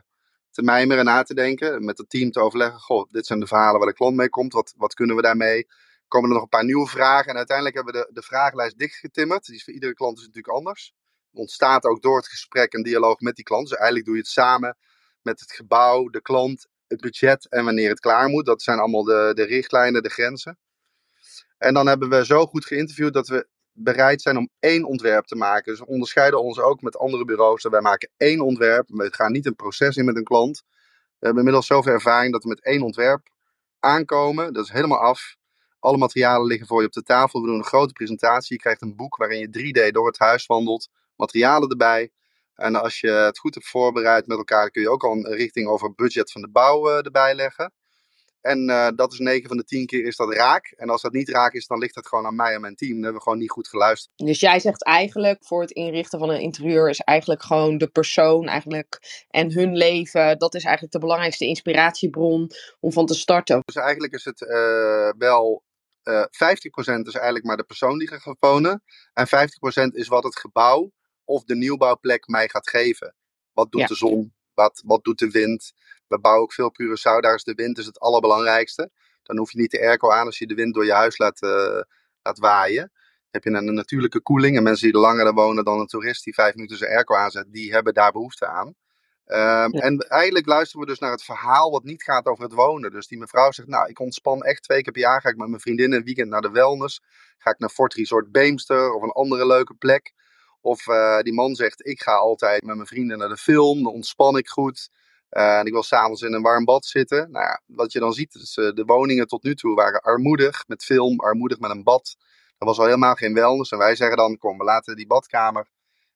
te 0.52 0.62
mijmeren, 0.62 1.06
na 1.06 1.24
te 1.24 1.34
denken. 1.34 1.86
Met 1.86 1.98
het 1.98 2.10
team 2.10 2.32
te 2.32 2.40
overleggen. 2.40 2.80
Goh, 2.80 3.10
dit 3.12 3.26
zijn 3.26 3.40
de 3.40 3.48
verhalen 3.48 3.80
waar 3.80 3.90
de 3.90 3.96
klant 3.96 4.16
mee 4.16 4.30
komt. 4.30 4.54
Wat, 4.54 4.74
wat 4.78 4.94
kunnen 4.94 5.16
we 5.16 5.22
daarmee? 5.22 5.68
Komen 6.10 6.30
er 6.30 6.36
nog 6.36 6.44
een 6.44 6.58
paar 6.58 6.66
nieuwe 6.66 6.88
vragen. 6.88 7.30
En 7.32 7.38
uiteindelijk 7.38 7.76
hebben 7.76 7.94
we 7.94 8.00
de, 8.00 8.14
de 8.14 8.22
vragenlijst 8.22 8.78
dichtgetimmerd. 8.78 9.46
Die 9.46 9.56
is 9.56 9.64
voor 9.64 9.74
iedere 9.74 9.94
klant 9.94 10.18
is 10.18 10.26
natuurlijk 10.26 10.56
anders. 10.56 10.94
Er 11.32 11.40
ontstaat 11.40 11.84
ook 11.84 12.02
door 12.02 12.18
het 12.18 12.28
gesprek 12.28 12.74
een 12.74 12.84
dialoog 12.84 13.20
met 13.20 13.36
die 13.36 13.46
klant. 13.46 13.68
Dus 13.68 13.78
eigenlijk 13.78 14.06
doe 14.06 14.16
je 14.16 14.22
het 14.22 14.32
samen 14.32 14.78
met 15.22 15.40
het 15.40 15.52
gebouw, 15.52 16.10
de 16.10 16.22
klant, 16.22 16.68
het 16.88 17.02
budget 17.02 17.50
en 17.50 17.66
wanneer 17.66 17.90
het 17.90 18.00
klaar 18.00 18.30
moet. 18.30 18.46
Dat 18.46 18.62
zijn 18.62 18.80
allemaal 18.80 19.04
de, 19.04 19.32
de 19.34 19.44
richtlijnen, 19.44 20.04
de 20.04 20.10
grenzen. 20.10 20.58
En 21.58 21.74
dan 21.74 21.88
hebben 21.88 22.10
we 22.10 22.26
zo 22.26 22.46
goed 22.46 22.66
geïnterviewd 22.66 23.14
dat 23.14 23.28
we 23.28 23.48
bereid 23.72 24.22
zijn 24.22 24.38
om 24.38 24.50
één 24.60 24.84
ontwerp 24.84 25.26
te 25.26 25.36
maken. 25.36 25.72
Dus 25.72 25.80
we 25.80 25.88
onderscheiden 25.88 26.42
ons 26.42 26.60
ook 26.60 26.82
met 26.82 26.98
andere 26.98 27.26
bureaus. 27.26 27.64
Wij 27.64 27.82
maken 27.82 28.10
één 28.18 28.42
ontwerp. 28.42 28.88
We 28.88 29.14
gaan 29.14 29.32
niet 29.32 29.46
een 29.46 29.56
proces 29.56 29.96
in 29.96 30.06
met 30.06 30.16
een 30.16 30.24
klant. 30.24 30.64
We 31.20 31.26
hebben 31.26 31.38
inmiddels 31.38 31.68
zoveel 31.68 31.94
ervaring 31.94 32.32
dat 32.32 32.44
we 32.44 32.50
met 32.50 32.64
één 32.64 32.82
ontwerp 32.82 33.30
aankomen. 33.80 34.54
Dat 34.54 34.64
is 34.64 34.72
helemaal 34.72 35.00
af. 35.00 35.36
Alle 35.80 35.98
materialen 35.98 36.48
liggen 36.48 36.68
voor 36.68 36.82
je 36.82 36.88
op 36.88 36.94
de 36.94 37.04
tafel. 37.04 37.42
We 37.42 37.48
doen 37.48 37.58
een 37.58 37.64
grote 37.64 37.94
presentatie. 37.94 38.56
Je 38.56 38.62
krijgt 38.62 38.82
een 38.82 38.96
boek 38.96 39.16
waarin 39.16 39.40
je 39.40 39.88
3D 39.88 39.92
door 39.92 40.08
het 40.08 40.20
huis 40.20 40.46
wandelt. 40.46 40.90
Materialen 41.16 41.70
erbij. 41.70 42.12
En 42.56 42.76
als 42.76 43.00
je 43.00 43.10
het 43.10 43.40
goed 43.40 43.54
hebt 43.54 43.68
voorbereid 43.68 44.28
met 44.28 44.38
elkaar, 44.38 44.72
kun 44.72 44.82
je 44.82 44.90
ook 44.90 45.04
al 45.04 45.12
een 45.12 45.34
richting 45.34 45.68
over 45.68 45.94
budget 45.96 46.32
van 46.32 46.42
de 46.42 46.50
bouw 46.50 46.90
uh, 46.90 47.06
erbij 47.06 47.36
leggen. 47.36 47.74
En 48.42 48.70
uh, 48.70 48.88
dat 48.96 49.14
is 49.14 49.20
9 49.20 49.48
van 49.48 49.58
de 49.58 49.64
10 49.64 49.86
keer 49.86 50.06
is 50.06 50.16
dat 50.16 50.34
raak. 50.34 50.74
En 50.78 50.90
als 50.90 51.02
dat 51.02 51.12
niet 51.12 51.30
raak 51.30 51.54
is, 51.54 51.68
dan 51.68 51.78
ligt 51.78 51.96
het 51.96 52.08
gewoon 52.08 52.26
aan 52.26 52.36
mij 52.36 52.54
en 52.54 52.62
mijn 52.62 52.76
team. 52.76 52.92
Dan 52.92 53.02
hebben 53.02 53.18
we 53.18 53.24
gewoon 53.24 53.38
niet 53.38 53.50
goed 53.50 53.68
geluisterd. 53.68 54.14
Dus 54.16 54.40
jij 54.40 54.60
zegt 54.60 54.84
eigenlijk 54.84 55.46
voor 55.46 55.62
het 55.62 55.72
inrichten 55.72 56.20
van 56.20 56.30
een 56.30 56.42
interieur 56.42 56.90
is 56.90 57.00
eigenlijk 57.00 57.44
gewoon 57.44 57.78
de 57.78 57.88
persoon 57.88 58.48
eigenlijk 58.48 59.26
en 59.30 59.54
hun 59.54 59.76
leven. 59.76 60.38
Dat 60.38 60.56
is 60.56 60.64
eigenlijk 60.64 60.94
de 60.94 61.00
belangrijkste 61.00 61.46
inspiratiebron 61.46 62.52
om 62.80 62.92
van 62.92 63.06
te 63.06 63.14
starten. 63.14 63.62
Dus 63.66 63.76
eigenlijk 63.76 64.14
is 64.14 64.26
het 64.26 64.42
uh, 64.42 65.12
wel 65.18 65.64
uh, 66.10 66.22
50% 66.22 66.28
is 67.02 67.14
eigenlijk 67.14 67.46
maar 67.46 67.58
de 67.58 67.64
persoon 67.64 67.98
die 67.98 68.08
gaat 68.08 68.36
wonen. 68.40 68.84
En 69.14 69.28
50% 69.28 69.32
is 69.92 70.08
wat 70.08 70.24
het 70.24 70.40
gebouw 70.40 70.92
of 71.24 71.44
de 71.44 71.56
nieuwbouwplek 71.56 72.28
mij 72.28 72.50
gaat 72.50 72.70
geven. 72.70 73.16
Wat 73.54 73.72
doet 73.72 73.82
ja. 73.82 73.88
de 73.88 73.96
zon? 73.96 74.34
Wat, 74.54 74.82
wat 74.86 75.04
doet 75.04 75.20
de 75.20 75.30
wind? 75.30 75.74
We 76.08 76.20
bouwen 76.20 76.44
ook 76.44 76.54
veel 76.54 76.66
op 76.66 76.78
Curaçao. 76.82 77.20
Daar 77.20 77.36
is 77.36 77.44
de 77.44 77.54
wind 77.54 77.78
is 77.78 77.86
het 77.86 78.00
allerbelangrijkste. 78.00 78.92
Dan 79.24 79.38
hoef 79.38 79.52
je 79.52 79.60
niet 79.60 79.72
de 79.72 79.80
airco 79.80 80.12
aan 80.12 80.26
als 80.26 80.38
je 80.38 80.48
de 80.48 80.54
wind 80.54 80.74
door 80.74 80.86
je 80.86 80.94
huis 80.94 81.18
laat, 81.18 81.42
uh, 81.42 81.82
laat 82.22 82.40
waaien. 82.40 82.92
Heb 83.30 83.44
je 83.44 83.50
een, 83.50 83.68
een 83.68 83.74
natuurlijke 83.74 84.22
koeling. 84.22 84.58
En 84.58 84.64
mensen 84.64 84.86
die 84.86 84.96
er 84.96 85.02
langer 85.02 85.34
wonen 85.34 85.64
dan 85.64 85.80
een 85.80 85.88
toerist 85.88 86.24
die 86.24 86.34
vijf 86.34 86.56
minuten 86.56 86.78
zijn 86.78 86.92
airco 86.92 87.16
aanzet, 87.16 87.46
die 87.52 87.72
hebben 87.72 87.94
daar 87.94 88.12
behoefte 88.12 88.48
aan. 88.48 88.76
Um, 89.32 89.38
ja. 89.38 89.70
En 89.70 89.98
eigenlijk 89.98 90.46
luisteren 90.46 90.86
we 90.86 90.92
dus 90.92 91.00
naar 91.00 91.12
het 91.12 91.24
verhaal 91.24 91.72
wat 91.72 91.84
niet 91.84 92.04
gaat 92.04 92.26
over 92.26 92.44
het 92.44 92.54
wonen. 92.54 92.92
Dus 92.92 93.08
die 93.08 93.18
mevrouw 93.18 93.52
zegt, 93.52 93.68
nou, 93.68 93.90
ik 93.90 94.00
ontspan 94.00 94.42
echt 94.42 94.64
twee 94.64 94.82
keer 94.82 94.92
per 94.92 95.02
jaar. 95.02 95.22
Ga 95.22 95.30
ik 95.30 95.38
met 95.38 95.48
mijn 95.48 95.62
vriendinnen 95.62 95.98
een 95.98 96.06
weekend 96.06 96.30
naar 96.30 96.42
de 96.42 96.52
wellness. 96.52 97.02
Ga 97.38 97.52
ik 97.52 97.60
naar 97.60 97.70
Fort 97.70 97.94
Resort 97.94 98.32
Beemster 98.32 98.94
of 98.94 99.02
een 99.02 99.12
andere 99.12 99.48
leuke 99.48 99.74
plek. 99.74 100.14
Of 100.62 100.88
uh, 100.88 101.20
die 101.20 101.34
man 101.34 101.56
zegt, 101.56 101.88
ik 101.88 102.02
ga 102.02 102.16
altijd 102.16 102.64
met 102.64 102.76
mijn 102.76 102.88
vrienden 102.88 103.18
naar 103.18 103.30
de 103.30 103.38
film. 103.38 103.84
Dan 103.84 103.94
ontspan 103.94 104.38
ik 104.38 104.48
goed. 104.48 104.90
Uh, 105.32 105.60
en 105.60 105.66
ik 105.66 105.72
wil 105.72 105.84
s'avonds 105.84 106.22
in 106.22 106.34
een 106.34 106.42
warm 106.42 106.66
bad 106.66 106.86
zitten. 106.86 107.32
Nou 107.32 107.46
ja, 107.46 107.62
wat 107.66 107.92
je 107.92 108.00
dan 108.00 108.14
ziet, 108.14 108.36
is 108.36 108.58
uh, 108.58 108.72
de 108.74 108.84
woningen 108.86 109.28
tot 109.28 109.44
nu 109.44 109.56
toe 109.56 109.76
waren 109.76 110.02
armoedig 110.02 110.64
met 110.68 110.84
film, 110.84 111.20
armoedig 111.20 111.60
met 111.60 111.72
een 111.72 111.84
bad. 111.84 112.16
Er 112.58 112.66
was 112.66 112.80
al 112.80 112.86
helemaal 112.86 113.16
geen 113.16 113.34
wellness. 113.34 113.72
En 113.72 113.78
wij 113.78 113.96
zeggen 113.96 114.18
dan, 114.18 114.38
kom, 114.38 114.58
we 114.58 114.64
laten 114.64 114.96
die 114.96 115.08
badkamer 115.08 115.68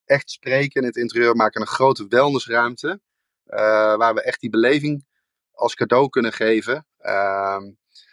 echt 0.06 0.30
spreken 0.30 0.82
in 0.82 0.88
het 0.88 0.96
interieur. 0.96 1.36
Maken 1.36 1.62
een 1.62 1.68
grote 1.68 2.06
wellnessruimte. 2.08 3.02
Uh, 3.48 3.60
waar 3.96 4.14
we 4.14 4.22
echt 4.22 4.40
die 4.40 4.50
beleving 4.50 5.06
als 5.52 5.76
cadeau 5.76 6.10
kunnen 6.10 6.34
geven. 6.34 6.88
Uh, 7.02 7.62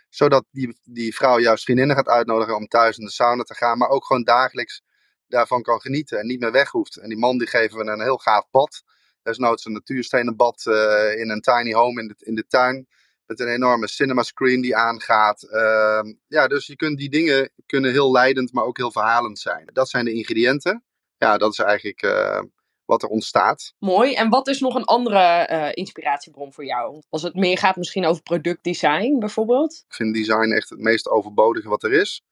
zodat 0.09 0.45
die, 0.51 0.79
die 0.83 1.15
vrouw 1.15 1.39
juist 1.39 1.65
vriendinnen 1.65 1.97
gaat 1.97 2.09
uitnodigen 2.09 2.57
om 2.57 2.67
thuis 2.67 2.99
in 2.99 3.05
de 3.05 3.11
sauna 3.11 3.43
te 3.43 3.55
gaan. 3.55 3.79
Maar 3.79 3.89
ook 3.89 4.05
gewoon 4.05 4.25
dagelijks 4.25 4.83
daarvan 5.27 5.63
kan 5.63 5.81
genieten 5.81 6.19
en 6.19 6.27
niet 6.27 6.41
meer 6.41 6.53
weg 6.53 6.71
hoeft. 6.71 6.97
En 6.97 7.09
die 7.09 7.19
man 7.19 7.39
die 7.39 7.49
geven 7.49 7.79
we 7.79 7.85
een 7.85 8.03
heel 8.03 8.19
gaaf 8.19 8.51
bad. 8.51 8.83
Desnoods 9.23 9.65
een 9.65 9.73
natuurstenen 9.73 10.37
bad 10.37 10.65
uh, 10.69 11.19
in 11.19 11.31
een 11.31 11.41
tiny 11.41 11.73
home 11.73 12.01
in 12.01 12.09
de, 12.09 12.15
in 12.19 12.35
de 12.35 12.47
tuin. 12.47 12.89
Met 13.27 13.41
een 13.41 13.49
enorme 13.49 13.89
cinema 13.89 14.23
screen 14.23 14.61
die 14.61 14.77
aangaat. 14.77 15.43
Uh, 15.43 16.13
ja, 16.27 16.49
dus 16.49 16.67
je 16.67 16.77
kunt 16.77 16.99
die 16.99 17.11
dingen 17.11 17.51
kunnen 17.67 17.91
heel 17.91 18.13
leidend, 18.13 18.53
maar 18.53 18.65
ook 18.65 18.77
heel 18.77 18.93
verhalend 18.93 19.39
zijn. 19.39 19.71
Dat 19.73 19.89
zijn 19.89 20.05
de 20.05 20.13
ingrediënten. 20.13 20.85
Ja, 21.21 21.39
dat 21.39 21.53
is 21.53 21.59
eigenlijk 21.59 22.03
uh, 22.03 22.43
wat 22.85 23.03
er 23.03 23.09
ontstaat. 23.09 23.75
Mooi. 23.79 24.15
En 24.15 24.29
wat 24.29 24.49
is 24.49 24.61
nog 24.61 24.75
een 24.75 24.85
andere 24.85 25.49
uh, 25.51 25.69
inspiratiebron 25.73 26.53
voor 26.53 26.65
jou? 26.65 27.03
Als 27.09 27.23
het 27.23 27.35
meer 27.35 27.59
gaat 27.59 27.77
misschien 27.77 28.07
over 28.07 28.23
productdesign 28.23 29.19
bijvoorbeeld? 29.19 29.85
Ik 29.89 29.95
vind 29.95 30.15
design 30.15 30.51
echt 30.51 30.69
het 30.69 30.79
meest 30.79 31.09
overbodige 31.09 31.69
wat 31.69 31.83
er 31.83 31.93
is. 31.93 32.23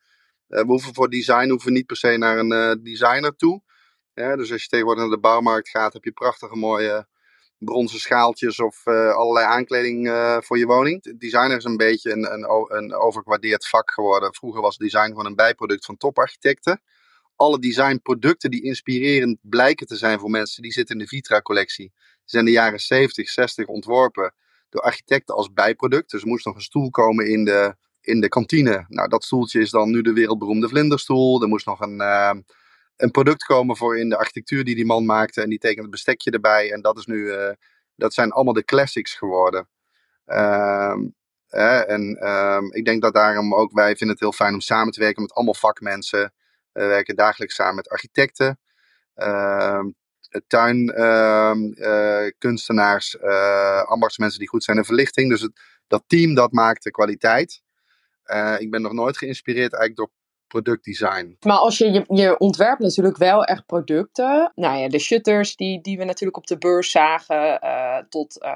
Uh, 0.49 0.61
we 0.61 0.67
hoeven 0.67 0.95
voor 0.95 1.11
design 1.11 1.49
hoeven 1.49 1.73
niet 1.73 1.87
per 1.87 1.97
se 1.97 2.17
naar 2.17 2.39
een 2.39 2.83
designer 2.83 3.37
toe. 3.37 3.63
Ja, 4.15 4.37
dus 4.37 4.53
als 4.53 4.63
je 4.63 4.69
tegenwoordig 4.69 5.03
naar 5.03 5.13
de 5.13 5.21
bouwmarkt 5.21 5.69
gaat, 5.69 5.93
heb 5.93 6.05
je 6.05 6.13
prachtige 6.13 6.57
mooie 6.57 7.07
bronzen 7.59 8.01
schaaltjes 8.01 8.61
of 8.61 8.87
allerlei 8.87 9.47
aankleding 9.47 10.09
voor 10.45 10.59
je 10.59 10.67
woning. 10.67 11.19
Designer 11.19 11.57
is 11.57 11.65
een 11.65 11.77
beetje 11.77 12.13
een, 12.13 12.33
een, 12.33 12.67
een 12.69 12.95
overgewaardeerd 12.95 13.69
vak 13.69 13.91
geworden. 13.91 14.35
Vroeger 14.35 14.63
was 14.63 14.77
design 14.77 15.09
gewoon 15.09 15.27
een 15.27 15.35
bijproduct 15.35 15.85
van 15.85 15.97
toparchitecten 15.97 16.83
alle 17.39 17.59
designproducten 17.59 18.51
die 18.51 18.63
inspirerend 18.63 19.39
blijken 19.41 19.87
te 19.87 19.97
zijn 19.97 20.19
voor 20.19 20.31
mensen, 20.31 20.63
die 20.63 20.73
zitten 20.73 20.95
in 20.95 21.03
de 21.03 21.09
Vitra-collectie. 21.09 21.93
Die 21.95 22.23
zijn 22.25 22.47
in 22.47 22.53
de 22.53 22.59
jaren 22.59 22.81
70, 22.81 23.29
60 23.29 23.67
ontworpen 23.67 24.35
door 24.69 24.83
architecten 24.83 25.35
als 25.35 25.53
bijproduct. 25.53 26.11
Dus 26.11 26.23
er 26.23 26.29
moest 26.29 26.45
nog 26.45 26.55
een 26.55 26.61
stoel 26.61 26.91
komen 26.91 27.27
in 27.31 27.45
de, 27.45 27.77
in 28.01 28.21
de 28.21 28.29
kantine. 28.29 28.85
Nou, 28.89 29.09
dat 29.09 29.25
stoeltje 29.25 29.61
is 29.61 29.71
dan 29.71 29.91
nu 29.91 30.03
de 30.03 30.13
wereldberoemde 30.13 30.69
vlinderstoel. 30.69 31.43
Er 31.43 31.49
moest 31.49 31.67
nog 31.67 31.81
een, 31.81 32.01
uh, 32.01 32.35
een 32.97 33.11
product 33.11 33.45
komen 33.45 33.77
voor 33.77 33.99
in 33.99 34.09
de 34.09 34.17
architectuur 34.17 34.65
die 34.65 34.75
die 34.75 34.87
man 34.87 35.05
maakte. 35.05 35.43
En 35.43 35.49
die 35.49 35.59
tekent 35.59 35.83
het 35.83 35.91
bestekje 35.91 36.31
erbij. 36.31 36.73
En 36.73 36.83
dat, 36.83 36.99
is 36.99 37.07
nu, 37.07 37.17
uh, 37.17 37.51
dat 37.97 38.15
zijn 38.15 38.31
allemaal 38.31 38.55
de 38.55 38.65
classics 38.65 39.15
geworden. 39.15 39.69
Uh, 40.27 40.95
en 41.91 42.29
um, 42.29 42.73
ik 42.73 42.85
denk 42.85 43.03
dat 43.03 43.15
daarom 43.15 43.55
ook 43.55 43.73
wij 43.73 43.97
vinden 43.97 44.09
het 44.09 44.21
heel 44.21 44.33
fijn 44.33 44.55
om 44.55 44.61
samen 44.61 44.93
te 44.93 45.01
werken 45.01 45.23
met 45.23 45.33
allemaal 45.33 45.55
vakmensen. 45.55 46.33
We 46.79 46.87
werken 46.87 47.17
dagelijks 47.17 47.55
samen 47.55 47.75
met 47.75 47.89
architecten. 47.89 48.59
ehm, 49.15 49.87
tuinkunstenaars, 50.47 53.17
ehm, 53.17 53.31
uh, 53.31 53.83
ambachtsmensen 53.83 54.39
die 54.39 54.49
goed 54.49 54.65
zijn 54.65 54.77
in 54.77 54.85
verlichting. 54.85 55.31
Dus 55.31 55.41
het, 55.41 55.61
dat 55.87 56.05
team 56.07 56.35
dat 56.35 56.53
maakt 56.53 56.83
de 56.83 56.91
kwaliteit. 56.91 57.63
ik 58.59 58.71
ben 58.71 58.83
nog 58.83 58.93
nooit 58.93 59.19
geïnspireerd 59.19 59.73
eigenlijk 59.73 59.97
door 59.97 60.11
productdesign. 60.47 61.37
Maar 61.41 61.57
als 61.57 61.79
je, 61.79 61.91
je, 61.91 62.05
je 62.09 62.39
ontwerpt 62.39 62.81
natuurlijk 62.81 63.17
wel 63.17 63.45
echt 63.45 63.67
producten. 63.67 64.53
Nou 64.55 64.79
ja, 64.79 64.89
de 64.89 64.99
shutters 64.99 65.57
die, 65.57 65.81
die 65.81 65.99
we 65.99 66.05
natuurlijk 66.05 66.37
op 66.37 66.47
de 66.47 66.59
beurs 66.59 66.91
zagen, 66.91 67.61
tot 68.09 68.47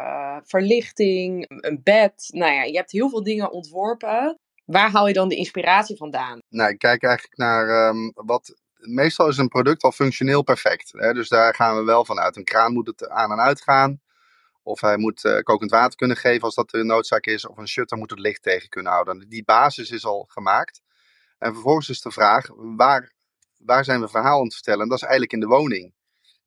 verlichting, 0.44 1.44
een 1.48 1.80
bed. 1.82 2.28
Nou 2.28 2.52
ja, 2.52 2.62
je 2.62 2.76
hebt 2.76 2.92
heel 2.92 3.08
veel 3.08 3.22
dingen 3.22 3.52
ontworpen. 3.52 4.38
Waar 4.64 4.90
haal 4.90 5.06
je 5.06 5.12
dan 5.12 5.28
de 5.28 5.36
inspiratie 5.36 5.96
vandaan? 5.96 6.38
Nou, 6.48 6.70
ik 6.70 6.78
kijk 6.78 7.02
eigenlijk 7.02 7.36
naar 7.36 7.88
um, 7.88 8.12
wat. 8.14 8.54
Meestal 8.76 9.28
is 9.28 9.36
een 9.36 9.48
product 9.48 9.82
al 9.82 9.92
functioneel 9.92 10.42
perfect. 10.42 10.92
Hè? 10.92 11.12
Dus 11.12 11.28
daar 11.28 11.54
gaan 11.54 11.76
we 11.76 11.82
wel 11.82 12.04
vanuit. 12.04 12.36
Een 12.36 12.44
kraan 12.44 12.72
moet 12.72 12.86
het 12.86 13.08
aan 13.08 13.32
en 13.32 13.38
uit 13.38 13.62
gaan. 13.62 14.00
Of 14.62 14.80
hij 14.80 14.96
moet 14.96 15.24
uh, 15.24 15.38
kokend 15.38 15.70
water 15.70 15.96
kunnen 15.96 16.16
geven 16.16 16.42
als 16.42 16.54
dat 16.54 16.70
de 16.70 16.84
noodzaak 16.84 17.26
is. 17.26 17.46
Of 17.46 17.56
een 17.56 17.68
shutter 17.68 17.98
moet 17.98 18.10
het 18.10 18.18
licht 18.18 18.42
tegen 18.42 18.68
kunnen 18.68 18.92
houden. 18.92 19.28
Die 19.28 19.44
basis 19.44 19.90
is 19.90 20.04
al 20.04 20.24
gemaakt. 20.28 20.80
En 21.38 21.52
vervolgens 21.52 21.88
is 21.88 22.00
de 22.00 22.10
vraag, 22.10 22.48
waar, 22.56 23.12
waar 23.58 23.84
zijn 23.84 24.00
we 24.00 24.08
verhaal 24.08 24.38
aan 24.38 24.44
het 24.44 24.54
vertellen? 24.54 24.82
En 24.82 24.88
dat 24.88 24.96
is 24.96 25.02
eigenlijk 25.02 25.32
in 25.32 25.40
de 25.40 25.46
woning. 25.46 25.94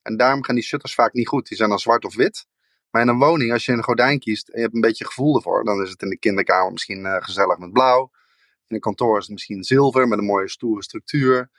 En 0.01 0.17
daarom 0.17 0.43
gaan 0.43 0.55
die 0.55 0.63
shutters 0.63 0.93
vaak 0.93 1.13
niet 1.13 1.27
goed. 1.27 1.47
Die 1.47 1.57
zijn 1.57 1.69
dan 1.69 1.79
zwart 1.79 2.05
of 2.05 2.15
wit. 2.15 2.47
Maar 2.95 3.03
in 3.03 3.09
een 3.09 3.19
woning, 3.19 3.51
als 3.51 3.65
je 3.65 3.71
een 3.71 3.83
gordijn 3.83 4.19
kiest 4.19 4.47
en 4.47 4.55
je 4.55 4.61
hebt 4.61 4.75
een 4.75 4.81
beetje 4.81 5.05
gevoel 5.05 5.35
ervoor, 5.35 5.63
dan 5.63 5.81
is 5.81 5.89
het 5.89 6.01
in 6.01 6.09
de 6.09 6.17
kinderkamer 6.17 6.71
misschien 6.71 7.05
uh, 7.05 7.15
gezellig 7.19 7.57
met 7.57 7.73
blauw. 7.73 8.11
In 8.67 8.75
een 8.75 8.79
kantoor 8.79 9.17
is 9.17 9.23
het 9.23 9.33
misschien 9.33 9.63
zilver 9.63 10.07
met 10.07 10.19
een 10.19 10.25
mooie 10.25 10.49
stoere 10.49 10.83
structuur. 10.83 11.49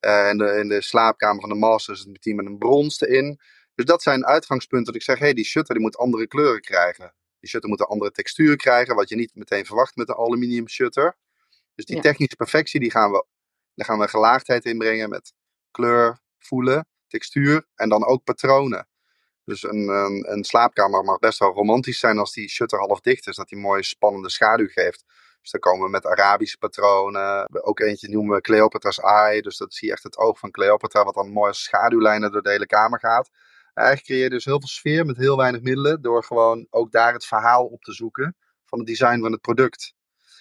Uh, 0.00 0.28
in, 0.28 0.38
de, 0.38 0.58
in 0.58 0.68
de 0.68 0.82
slaapkamer 0.82 1.40
van 1.40 1.48
de 1.48 1.54
master 1.54 1.94
is 1.94 2.00
het 2.00 2.08
meteen 2.08 2.36
met 2.36 2.46
een 2.46 2.58
brons 2.58 3.00
erin. 3.00 3.40
Dus 3.74 3.84
dat 3.84 4.02
zijn 4.02 4.26
uitgangspunten 4.26 4.86
dat 4.86 4.94
ik 4.94 5.02
zeg, 5.02 5.18
hé, 5.18 5.24
hey, 5.24 5.34
die 5.34 5.44
shutter 5.44 5.74
die 5.74 5.82
moet 5.82 5.96
andere 5.96 6.26
kleuren 6.26 6.60
krijgen. 6.60 7.14
Die 7.40 7.48
shutter 7.48 7.70
moet 7.70 7.80
een 7.80 7.86
andere 7.86 8.10
textuur 8.10 8.56
krijgen, 8.56 8.94
wat 8.94 9.08
je 9.08 9.16
niet 9.16 9.34
meteen 9.34 9.64
verwacht 9.64 9.96
met 9.96 10.08
een 10.08 10.16
aluminium 10.16 10.68
shutter. 10.68 11.16
Dus 11.74 11.84
die 11.84 12.00
technische 12.00 12.36
perfectie, 12.36 12.80
die 12.80 12.90
gaan 12.90 13.10
we, 13.10 13.26
daar 13.74 13.86
gaan 13.86 13.98
we 13.98 14.08
gelaagdheid 14.08 14.64
inbrengen 14.64 15.08
met 15.08 15.32
kleur, 15.70 16.20
voelen, 16.38 16.88
textuur 17.06 17.66
en 17.74 17.88
dan 17.88 18.04
ook 18.04 18.24
patronen. 18.24 18.88
Dus 19.44 19.62
een, 19.62 19.88
een, 19.88 20.32
een, 20.32 20.44
slaapkamer 20.44 21.04
mag 21.04 21.18
best 21.18 21.38
wel 21.38 21.52
romantisch 21.52 21.98
zijn 21.98 22.18
als 22.18 22.32
die 22.32 22.48
shutter 22.48 22.78
half 22.78 23.00
dicht 23.00 23.26
is, 23.26 23.36
dat 23.36 23.48
die 23.48 23.58
mooie 23.58 23.82
spannende 23.82 24.30
schaduw 24.30 24.68
geeft. 24.68 25.04
Dus 25.40 25.50
dan 25.50 25.60
komen 25.60 25.84
we 25.84 25.90
met 25.90 26.06
Arabische 26.06 26.58
patronen. 26.58 27.64
Ook 27.64 27.80
eentje 27.80 28.08
noemen 28.08 28.34
we 28.34 28.40
Cleopatra's 28.40 28.98
Eye. 28.98 29.42
Dus 29.42 29.56
dat 29.56 29.74
zie 29.74 29.88
je 29.88 29.94
echt 29.94 30.02
het 30.02 30.18
oog 30.18 30.38
van 30.38 30.50
Cleopatra, 30.50 31.04
wat 31.04 31.14
dan 31.14 31.30
mooie 31.30 31.52
schaduwlijnen 31.52 32.32
door 32.32 32.42
de 32.42 32.50
hele 32.50 32.66
kamer 32.66 32.98
gaat. 32.98 33.30
Eigenlijk 33.74 34.06
creëer 34.06 34.22
je 34.22 34.30
dus 34.30 34.44
heel 34.44 34.58
veel 34.58 34.68
sfeer 34.68 35.06
met 35.06 35.16
heel 35.16 35.36
weinig 35.36 35.60
middelen, 35.60 36.02
door 36.02 36.24
gewoon 36.24 36.66
ook 36.70 36.92
daar 36.92 37.12
het 37.12 37.26
verhaal 37.26 37.64
op 37.64 37.82
te 37.82 37.92
zoeken 37.92 38.36
van 38.64 38.78
het 38.78 38.88
design 38.88 39.20
van 39.20 39.32
het 39.32 39.40
product. 39.40 39.94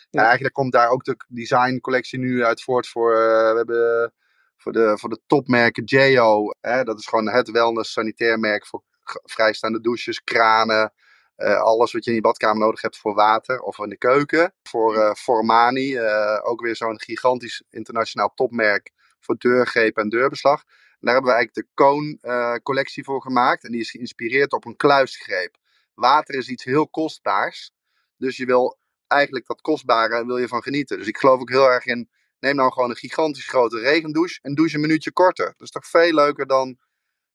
Ja. 0.10 0.20
En 0.20 0.24
eigenlijk 0.26 0.54
komt 0.54 0.72
daar 0.72 0.90
ook 0.90 1.04
de 1.04 1.18
designcollectie 1.28 2.20
nu 2.20 2.44
uit 2.44 2.64
voort 2.64 2.88
voor. 2.88 3.12
Uh, 3.12 3.18
we 3.52 3.56
hebben 3.56 4.14
voor 4.58 4.72
de, 4.72 4.98
voor 4.98 5.10
de 5.10 5.22
topmerken 5.28 5.84
JO. 5.84 6.50
Hè, 6.62 6.84
dat 6.84 7.00
is 7.00 7.08
gewoon 7.08 7.30
het 7.30 7.52
wellness 7.52 7.92
sanitair 7.92 8.40
merk 8.40 8.68
voor 8.68 8.84
vrijstaande 9.24 9.82
douches, 9.82 10.24
kranen. 10.24 10.94
Uh, 11.38 11.62
alles 11.62 11.92
wat 11.92 12.04
je 12.04 12.10
in 12.10 12.16
je 12.16 12.22
badkamer 12.22 12.58
nodig 12.58 12.82
hebt 12.82 12.98
voor 12.98 13.14
water 13.14 13.62
of 13.62 13.80
in 13.80 13.90
de 13.90 13.98
keuken. 13.98 14.54
Voor 14.64 14.96
uh, 14.96 15.14
Formani, 15.14 16.02
ook 16.42 16.62
weer 16.62 16.76
zo'n 16.76 17.02
gigantisch 17.02 17.64
internationaal 17.70 18.34
topmerk 18.36 18.92
voor 19.20 19.36
deurgreep 19.38 19.98
en 19.98 20.10
deurbeslag. 20.10 20.64
En 20.64 21.00
daar 21.00 21.14
hebben 21.14 21.32
we 21.32 21.38
eigenlijk 21.38 21.68
de 21.68 21.74
Koon 21.74 22.20
collectie 22.64 23.04
voor 23.04 23.22
gemaakt. 23.22 23.64
En 23.64 23.72
die 23.72 23.82
is 23.82 23.92
geïnspireerd 23.92 24.52
op 24.52 24.66
een 24.66 24.76
kluisgreep. 24.76 25.58
Water 25.94 26.36
is 26.36 26.48
iets 26.48 26.64
heel 26.64 26.88
kostbaars. 26.88 27.72
Dus 28.18 28.38
je 28.38 28.46
wil 28.46 28.78
eigenlijk 29.08 29.48
dat 29.48 29.62
kostbare 29.62 30.26
wil 30.26 30.38
je 30.38 30.48
van 30.48 30.64
genieten. 30.64 30.98
Dus 30.98 31.08
ik 31.08 31.18
geloof 31.18 31.40
ook 31.40 31.50
heel 31.50 31.70
erg 31.70 31.86
in, 31.86 32.10
neem 32.40 32.56
nou 32.56 32.72
gewoon 32.72 32.90
een 32.90 32.96
gigantisch 32.96 33.48
grote 33.48 33.80
regendouche 33.80 34.40
en 34.42 34.54
douche 34.54 34.76
een 34.76 34.82
minuutje 34.82 35.12
korter. 35.12 35.46
Dat 35.46 35.62
is 35.62 35.70
toch 35.70 35.88
veel 35.88 36.14
leuker 36.14 36.48
dan 36.48 36.78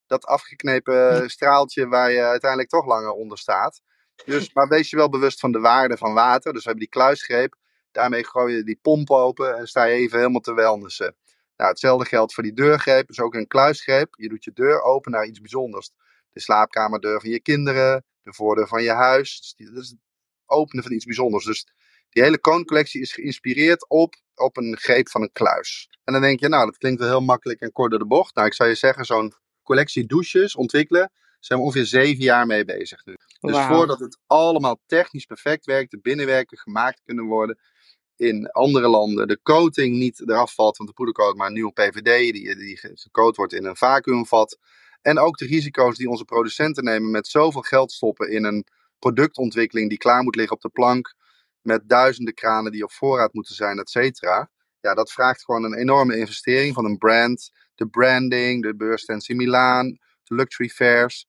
dat 0.09 0.25
afgeknepen 0.25 1.29
straaltje 1.29 1.87
waar 1.87 2.11
je 2.11 2.21
uiteindelijk 2.21 2.69
toch 2.69 2.85
langer 2.85 3.11
onder 3.11 3.37
staat. 3.37 3.81
Dus, 4.25 4.53
maar 4.53 4.67
wees 4.67 4.89
je 4.89 4.95
wel 4.95 5.09
bewust 5.09 5.39
van 5.39 5.51
de 5.51 5.59
waarde 5.59 5.97
van 5.97 6.13
water. 6.13 6.53
Dus 6.53 6.63
we 6.63 6.69
hebben 6.69 6.87
die 6.89 7.01
kluisgreep. 7.01 7.55
Daarmee 7.91 8.25
gooi 8.25 8.55
je 8.55 8.63
die 8.63 8.79
pomp 8.81 9.09
open 9.11 9.57
en 9.57 9.67
sta 9.67 9.83
je 9.83 9.95
even 9.95 10.17
helemaal 10.17 10.41
te 10.41 10.53
wellnessen. 10.53 11.15
Nou, 11.57 11.69
hetzelfde 11.69 12.05
geldt 12.05 12.33
voor 12.33 12.43
die 12.43 12.53
deurgreep. 12.53 13.07
Dus 13.07 13.19
ook 13.19 13.33
een 13.33 13.47
kluisgreep. 13.47 14.13
Je 14.17 14.29
doet 14.29 14.43
je 14.43 14.51
deur 14.53 14.81
open 14.81 15.11
naar 15.11 15.25
iets 15.25 15.39
bijzonders. 15.39 15.91
De 16.29 16.39
slaapkamerdeur 16.39 17.21
van 17.21 17.29
je 17.29 17.41
kinderen, 17.41 18.05
de 18.21 18.33
voordeur 18.33 18.67
van 18.67 18.83
je 18.83 18.91
huis. 18.91 19.55
Dus 19.57 19.69
dat 19.69 19.83
is 19.83 19.95
openen 20.45 20.83
van 20.83 20.93
iets 20.93 21.05
bijzonders. 21.05 21.45
Dus 21.45 21.67
die 22.09 22.23
hele 22.23 22.39
kooncollectie 22.39 23.01
is 23.01 23.13
geïnspireerd 23.13 23.89
op, 23.89 24.15
op 24.35 24.57
een 24.57 24.77
greep 24.77 25.09
van 25.09 25.21
een 25.21 25.31
kluis. 25.31 25.89
En 26.03 26.13
dan 26.13 26.21
denk 26.21 26.39
je, 26.39 26.47
nou, 26.47 26.65
dat 26.65 26.77
klinkt 26.77 26.99
wel 26.99 27.09
heel 27.09 27.21
makkelijk 27.21 27.59
en 27.59 27.71
kort 27.71 27.89
door 27.89 27.99
de 27.99 28.05
bocht. 28.05 28.35
Nou, 28.35 28.47
ik 28.47 28.53
zou 28.53 28.69
je 28.69 28.75
zeggen, 28.75 29.05
zo'n 29.05 29.33
collectie 29.69 30.05
douches 30.05 30.55
ontwikkelen, 30.55 31.11
zijn 31.39 31.59
we 31.59 31.65
ongeveer 31.65 31.85
zeven 31.85 32.23
jaar 32.23 32.45
mee 32.45 32.65
bezig 32.65 33.05
nu. 33.05 33.13
Dus 33.39 33.57
voordat 33.57 33.99
het 33.99 34.17
allemaal 34.27 34.81
technisch 34.85 35.25
perfect 35.25 35.65
werkt, 35.65 35.91
de 35.91 35.99
binnenwerken 35.99 36.57
gemaakt 36.57 37.01
kunnen 37.05 37.25
worden 37.25 37.59
in 38.15 38.51
andere 38.51 38.87
landen, 38.87 39.27
de 39.27 39.39
coating 39.43 39.95
niet 39.95 40.21
eraf 40.21 40.53
valt, 40.53 40.77
want 40.77 40.89
de 40.89 40.95
poedercoat, 40.95 41.35
maar 41.35 41.47
een 41.47 41.53
nieuwe 41.53 41.71
PVD 41.71 42.33
die, 42.33 42.55
die 42.55 42.77
gecoat 42.77 43.35
wordt 43.35 43.53
in 43.53 43.65
een 43.65 43.75
vacuümvat. 43.75 44.57
En 45.01 45.19
ook 45.19 45.37
de 45.37 45.45
risico's 45.45 45.97
die 45.97 46.09
onze 46.09 46.25
producenten 46.25 46.83
nemen 46.83 47.11
met 47.11 47.27
zoveel 47.27 47.61
geld 47.61 47.91
stoppen 47.91 48.31
in 48.31 48.43
een 48.43 48.65
productontwikkeling 48.99 49.89
die 49.89 49.97
klaar 49.97 50.23
moet 50.23 50.35
liggen 50.35 50.55
op 50.55 50.61
de 50.61 50.69
plank. 50.69 51.13
Met 51.61 51.89
duizenden 51.89 52.33
kranen 52.33 52.71
die 52.71 52.83
op 52.83 52.91
voorraad 52.91 53.33
moeten 53.33 53.55
zijn, 53.55 53.79
et 53.79 53.89
cetera. 53.89 54.49
Ja, 54.81 54.93
dat 54.93 55.11
vraagt 55.11 55.43
gewoon 55.43 55.63
een 55.63 55.77
enorme 55.77 56.17
investering 56.17 56.73
van 56.73 56.85
een 56.85 56.97
brand. 56.97 57.51
De 57.79 57.87
branding, 57.87 58.61
de 58.61 58.75
beursstands 58.75 59.27
in 59.27 59.35
Milaan, 59.35 59.97
de 60.23 60.35
luxury 60.35 60.69
fairs, 60.69 61.25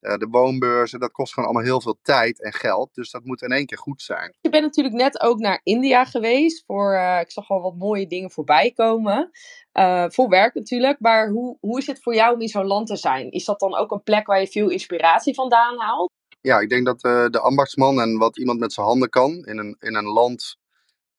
uh, 0.00 0.16
de 0.16 0.26
woonbeurzen. 0.30 1.00
Dat 1.00 1.10
kost 1.10 1.32
gewoon 1.32 1.48
allemaal 1.48 1.68
heel 1.68 1.80
veel 1.80 1.98
tijd 2.02 2.42
en 2.42 2.52
geld. 2.52 2.94
Dus 2.94 3.10
dat 3.10 3.24
moet 3.24 3.42
in 3.42 3.50
één 3.50 3.66
keer 3.66 3.78
goed 3.78 4.02
zijn. 4.02 4.34
Je 4.40 4.50
bent 4.50 4.64
natuurlijk 4.64 4.94
net 4.94 5.20
ook 5.20 5.38
naar 5.38 5.60
India 5.62 6.04
geweest. 6.04 6.64
Voor, 6.66 6.94
uh, 6.94 7.20
ik 7.20 7.30
zag 7.30 7.50
al 7.50 7.60
wat 7.60 7.76
mooie 7.76 8.06
dingen 8.06 8.30
voorbij 8.30 8.70
komen. 8.70 9.30
Uh, 9.72 10.04
voor 10.08 10.28
werk 10.28 10.54
natuurlijk. 10.54 11.00
Maar 11.00 11.28
hoe, 11.28 11.56
hoe 11.60 11.78
is 11.78 11.86
het 11.86 12.02
voor 12.02 12.14
jou 12.14 12.34
om 12.34 12.40
in 12.40 12.48
zo'n 12.48 12.66
land 12.66 12.86
te 12.86 12.96
zijn? 12.96 13.30
Is 13.30 13.44
dat 13.44 13.60
dan 13.60 13.76
ook 13.76 13.90
een 13.90 14.02
plek 14.02 14.26
waar 14.26 14.40
je 14.40 14.46
veel 14.46 14.68
inspiratie 14.68 15.34
vandaan 15.34 15.78
haalt? 15.78 16.10
ja, 16.40 16.58
ik 16.58 16.68
denk 16.68 16.86
dat 16.86 17.00
de 17.32 17.40
ambachtsman 17.40 18.00
en 18.00 18.18
wat 18.18 18.38
iemand 18.38 18.58
met 18.58 18.72
zijn 18.72 18.86
handen 18.86 19.08
kan 19.08 19.30
in 19.30 19.58
een, 19.58 19.76
in 19.80 19.94
een 19.94 20.04
land 20.04 20.56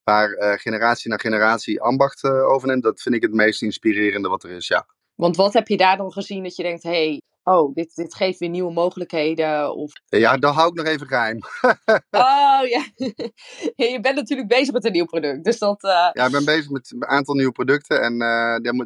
waar 0.04 0.30
uh, 0.30 0.54
generatie 0.54 1.10
na 1.10 1.18
generatie 1.18 1.82
ambacht 1.82 2.24
uh, 2.24 2.48
overneemt, 2.48 2.84
dat 2.84 3.02
vind 3.02 3.16
ik 3.16 3.22
het 3.22 3.34
meest 3.34 3.62
inspirerende 3.62 4.30
wat 4.30 4.44
er 4.44 4.50
is, 4.50 4.68
ja. 4.68 4.86
Want 5.16 5.36
wat 5.36 5.54
heb 5.54 5.68
je 5.68 5.78
daar 5.78 5.98
dan 5.98 6.12
gezien 6.12 6.44
dat 6.44 6.56
je 6.56 6.64
denkt, 6.64 6.84
hé, 6.84 6.90
hey, 6.90 7.22
oh, 7.44 7.74
dit, 7.74 7.96
dit 7.96 8.16
geeft 8.16 8.40
weer 8.40 8.50
nieuwe 8.50 8.74
mogelijkheden? 8.74 9.76
Of... 9.76 9.92
Ja, 10.06 10.38
dat 10.38 10.54
hou 10.54 10.70
ik 10.70 10.74
nog 10.74 10.86
even 10.86 11.08
geheim. 11.08 11.40
oh 12.12 12.68
ja. 12.68 12.84
je 13.76 14.00
bent 14.02 14.16
natuurlijk 14.16 14.48
bezig 14.48 14.74
met 14.74 14.86
een 14.86 14.92
nieuw 14.92 15.06
product, 15.06 15.44
dus 15.44 15.58
dat... 15.58 15.82
Ja, 16.14 16.26
ik 16.26 16.32
ben 16.32 16.46
bezig 16.46 16.70
met 16.70 16.92
een 16.92 17.06
aantal 17.06 17.36
nieuwe 17.36 17.52
producten 17.52 18.02
en 18.02 18.18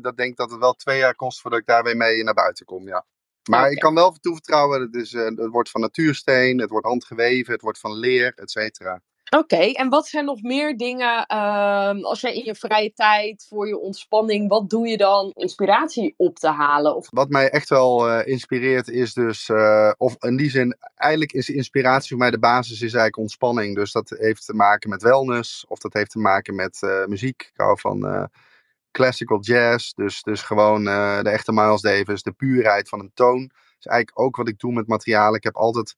dat 0.02 0.18
denk 0.18 0.30
ik 0.30 0.38
dat 0.38 0.52
het 0.52 0.60
wel 0.60 0.74
twee 0.74 0.98
jaar 0.98 1.16
kost 1.16 1.42
voordat 1.42 1.60
ik 1.60 1.66
daar 1.66 1.84
weer 1.84 1.98
mee 1.98 2.24
naar 2.24 2.34
buiten 2.34 2.66
kom, 2.66 2.88
ja. 2.88 3.06
Maar 3.48 3.60
okay. 3.60 3.72
ik 3.72 3.80
kan 3.80 3.94
wel 3.94 4.12
toevertrouwen, 4.12 4.82
het, 4.82 4.96
is, 4.96 5.14
uh, 5.14 5.26
het 5.26 5.50
wordt 5.52 5.70
van 5.70 5.82
natuursteen, 5.82 6.60
het 6.60 6.70
wordt 6.70 6.86
handgeweven, 6.86 7.54
het 7.54 7.62
wordt 7.62 7.80
van 7.80 7.94
leer, 7.94 8.34
et 8.36 8.52
cetera. 8.52 9.02
Oké, 9.30 9.72
en 9.72 9.90
wat 9.90 10.08
zijn 10.08 10.26
nog 10.26 10.42
meer 10.42 10.78
dingen, 10.78 11.26
uh, 11.32 12.04
als 12.04 12.22
jij 12.22 12.36
in 12.36 12.44
je 12.44 12.56
vrije 12.56 12.94
tijd, 12.94 13.46
voor 13.50 13.68
je 13.68 13.80
ontspanning, 13.80 14.50
wat 14.50 14.70
doe 14.70 14.88
je 14.88 14.98
dan 14.98 15.32
inspiratie 15.34 16.14
op 16.18 16.40
te 16.40 16.48
halen? 16.48 16.96
Of... 16.96 17.08
Wat 17.12 17.30
mij 17.30 17.50
echt 17.50 17.70
wel 17.70 18.10
uh, 18.10 18.28
inspireert 18.28 18.88
is 18.88 19.14
dus, 19.14 19.50
uh, 19.50 19.92
of 19.98 20.16
in 20.20 20.38
die 20.38 20.50
zin, 20.50 20.78
eigenlijk 20.96 21.34
is 21.34 21.50
inspiratie 21.50 22.10
voor 22.10 22.18
mij 22.18 22.32
de 22.32 22.40
basis, 22.40 22.72
is 22.72 22.82
eigenlijk 22.82 23.18
ontspanning. 23.18 23.76
Dus 23.76 23.92
dat 23.92 24.10
heeft 24.10 24.46
te 24.46 24.54
maken 24.54 24.90
met 24.90 25.02
wellness, 25.02 25.66
of 25.68 25.80
dat 25.80 25.94
heeft 25.94 26.12
te 26.12 26.20
maken 26.20 26.56
met 26.56 26.80
muziek. 27.08 27.42
Ik 27.42 27.60
hou 27.60 27.80
van 27.80 28.30
classical 28.92 29.40
jazz. 29.40 29.94
Dus, 29.94 30.24
dus 30.24 30.42
gewoon 30.42 30.84
de 31.24 31.30
echte 31.30 31.52
Miles 31.52 31.82
Davis, 31.82 32.24
de 32.24 32.32
puurheid 32.32 32.90
van 32.90 33.00
een 33.00 33.12
toon. 33.14 33.40
Dat 33.48 33.80
is 33.80 33.86
eigenlijk 33.86 34.20
ook 34.20 34.36
wat 34.36 34.48
ik 34.48 34.60
doe 34.60 34.74
met 34.74 34.88
materialen. 34.88 35.36
Ik 35.36 35.44
heb 35.44 35.56
altijd 35.56 35.96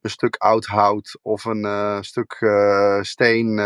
een 0.00 0.10
stuk 0.10 0.36
oud 0.36 0.66
hout 0.66 1.18
of 1.22 1.44
een 1.44 1.64
uh, 1.64 2.00
stuk 2.00 2.36
uh, 2.40 3.02
steen. 3.02 3.56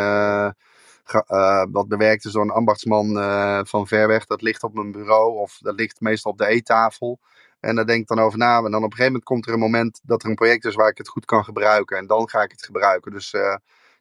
wat 1.73 1.89
bewerkt 1.89 2.25
is 2.25 2.33
door 2.33 2.43
een 2.43 2.51
ambachtsman 2.51 3.15
van 3.67 3.87
ver 3.87 4.09
weg. 4.09 4.27
Dat 4.27 4.43
ligt 4.43 4.63
op 4.63 4.75
mijn 4.75 4.93
bureau 4.93 5.39
of 5.39 5.59
dat 5.59 5.75
ligt 5.75 6.01
meestal 6.01 6.33
op 6.33 6.39
de 6.39 6.47
eettafel. 6.47 7.21
En 7.61 7.75
daar 7.75 7.87
denk 7.87 8.01
ik 8.01 8.09
dan 8.09 8.19
over 8.19 8.39
na. 8.39 8.57
En 8.57 8.63
dan 8.63 8.75
op 8.75 8.91
een 8.91 8.97
gegeven 8.97 9.05
moment 9.05 9.25
komt 9.25 9.47
er 9.47 9.53
een 9.53 9.59
moment 9.59 10.01
dat 10.03 10.23
er 10.23 10.29
een 10.29 10.35
project 10.35 10.65
is 10.65 10.75
waar 10.75 10.89
ik 10.89 10.99
het 10.99 11.09
goed 11.09 11.25
kan 11.25 11.45
gebruiken. 11.45 11.97
En 11.97 12.07
dan 12.07 12.29
ga 12.29 12.43
ik 12.43 12.51
het 12.51 12.65
gebruiken. 12.65 13.13
Dus 13.13 13.35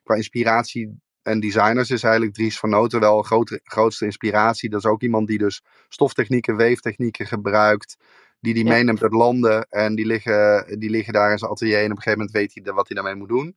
qua 0.04 0.16
inspiratie 0.16 1.02
en 1.24 1.40
designers 1.40 1.90
is 1.90 2.04
eigenlijk 2.04 2.34
Dries 2.34 2.60
van 2.60 2.70
Noten 2.70 3.00
wel 3.00 3.22
grote, 3.22 3.60
grootste 3.64 4.06
inspiratie. 4.06 4.70
Dat 4.70 4.80
is 4.80 4.90
ook 4.90 5.02
iemand 5.02 5.28
die 5.28 5.38
dus 5.38 5.64
stoftechnieken, 5.90 6.56
weeftechnieken 6.56 7.28
gebruikt. 7.28 7.98
Die 8.42 8.54
die 8.54 8.66
Ja. 8.66 8.72
meeneemt 8.72 9.04
uit 9.04 9.14
landen. 9.14 9.68
En 9.70 9.96
die 9.96 10.06
liggen, 10.06 10.80
die 10.80 10.90
liggen 10.90 11.14
daar 11.14 11.32
in 11.32 11.38
zijn 11.38 11.52
atelier. 11.52 11.78
En 11.78 11.84
op 11.84 11.90
een 11.90 11.96
gegeven 11.98 12.18
moment 12.20 12.32
weet 12.38 12.52
hij 12.64 12.74
wat 12.74 12.88
hij 12.88 12.96
daarmee 12.96 13.16
moet 13.16 13.30
doen. 13.30 13.56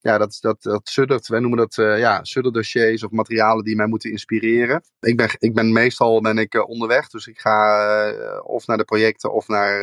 Ja, 0.00 0.18
dat, 0.18 0.38
dat, 0.40 0.62
dat 0.62 0.88
suddert. 0.88 1.26
Wij 1.28 1.40
noemen 1.40 1.58
dat 1.58 1.78
eh 1.78 1.98
ja, 1.98 2.24
sudderdossiers 2.24 3.02
of 3.04 3.10
materialen 3.10 3.64
die 3.64 3.76
mij 3.76 3.86
moeten 3.86 4.10
inspireren. 4.10 4.82
Ik 5.00 5.16
ben, 5.16 5.28
ik 5.38 5.54
ben 5.54 5.72
meestal 5.72 6.20
ben 6.20 6.38
ik, 6.38 6.54
eh, 6.54 6.68
onderweg. 6.68 7.08
Dus 7.08 7.26
ik 7.26 7.38
ga 7.38 7.86
eh, 8.08 8.40
of 8.44 8.66
naar 8.66 8.76
de 8.76 8.84
projecten 8.84 9.32
of 9.32 9.48
naar 9.48 9.80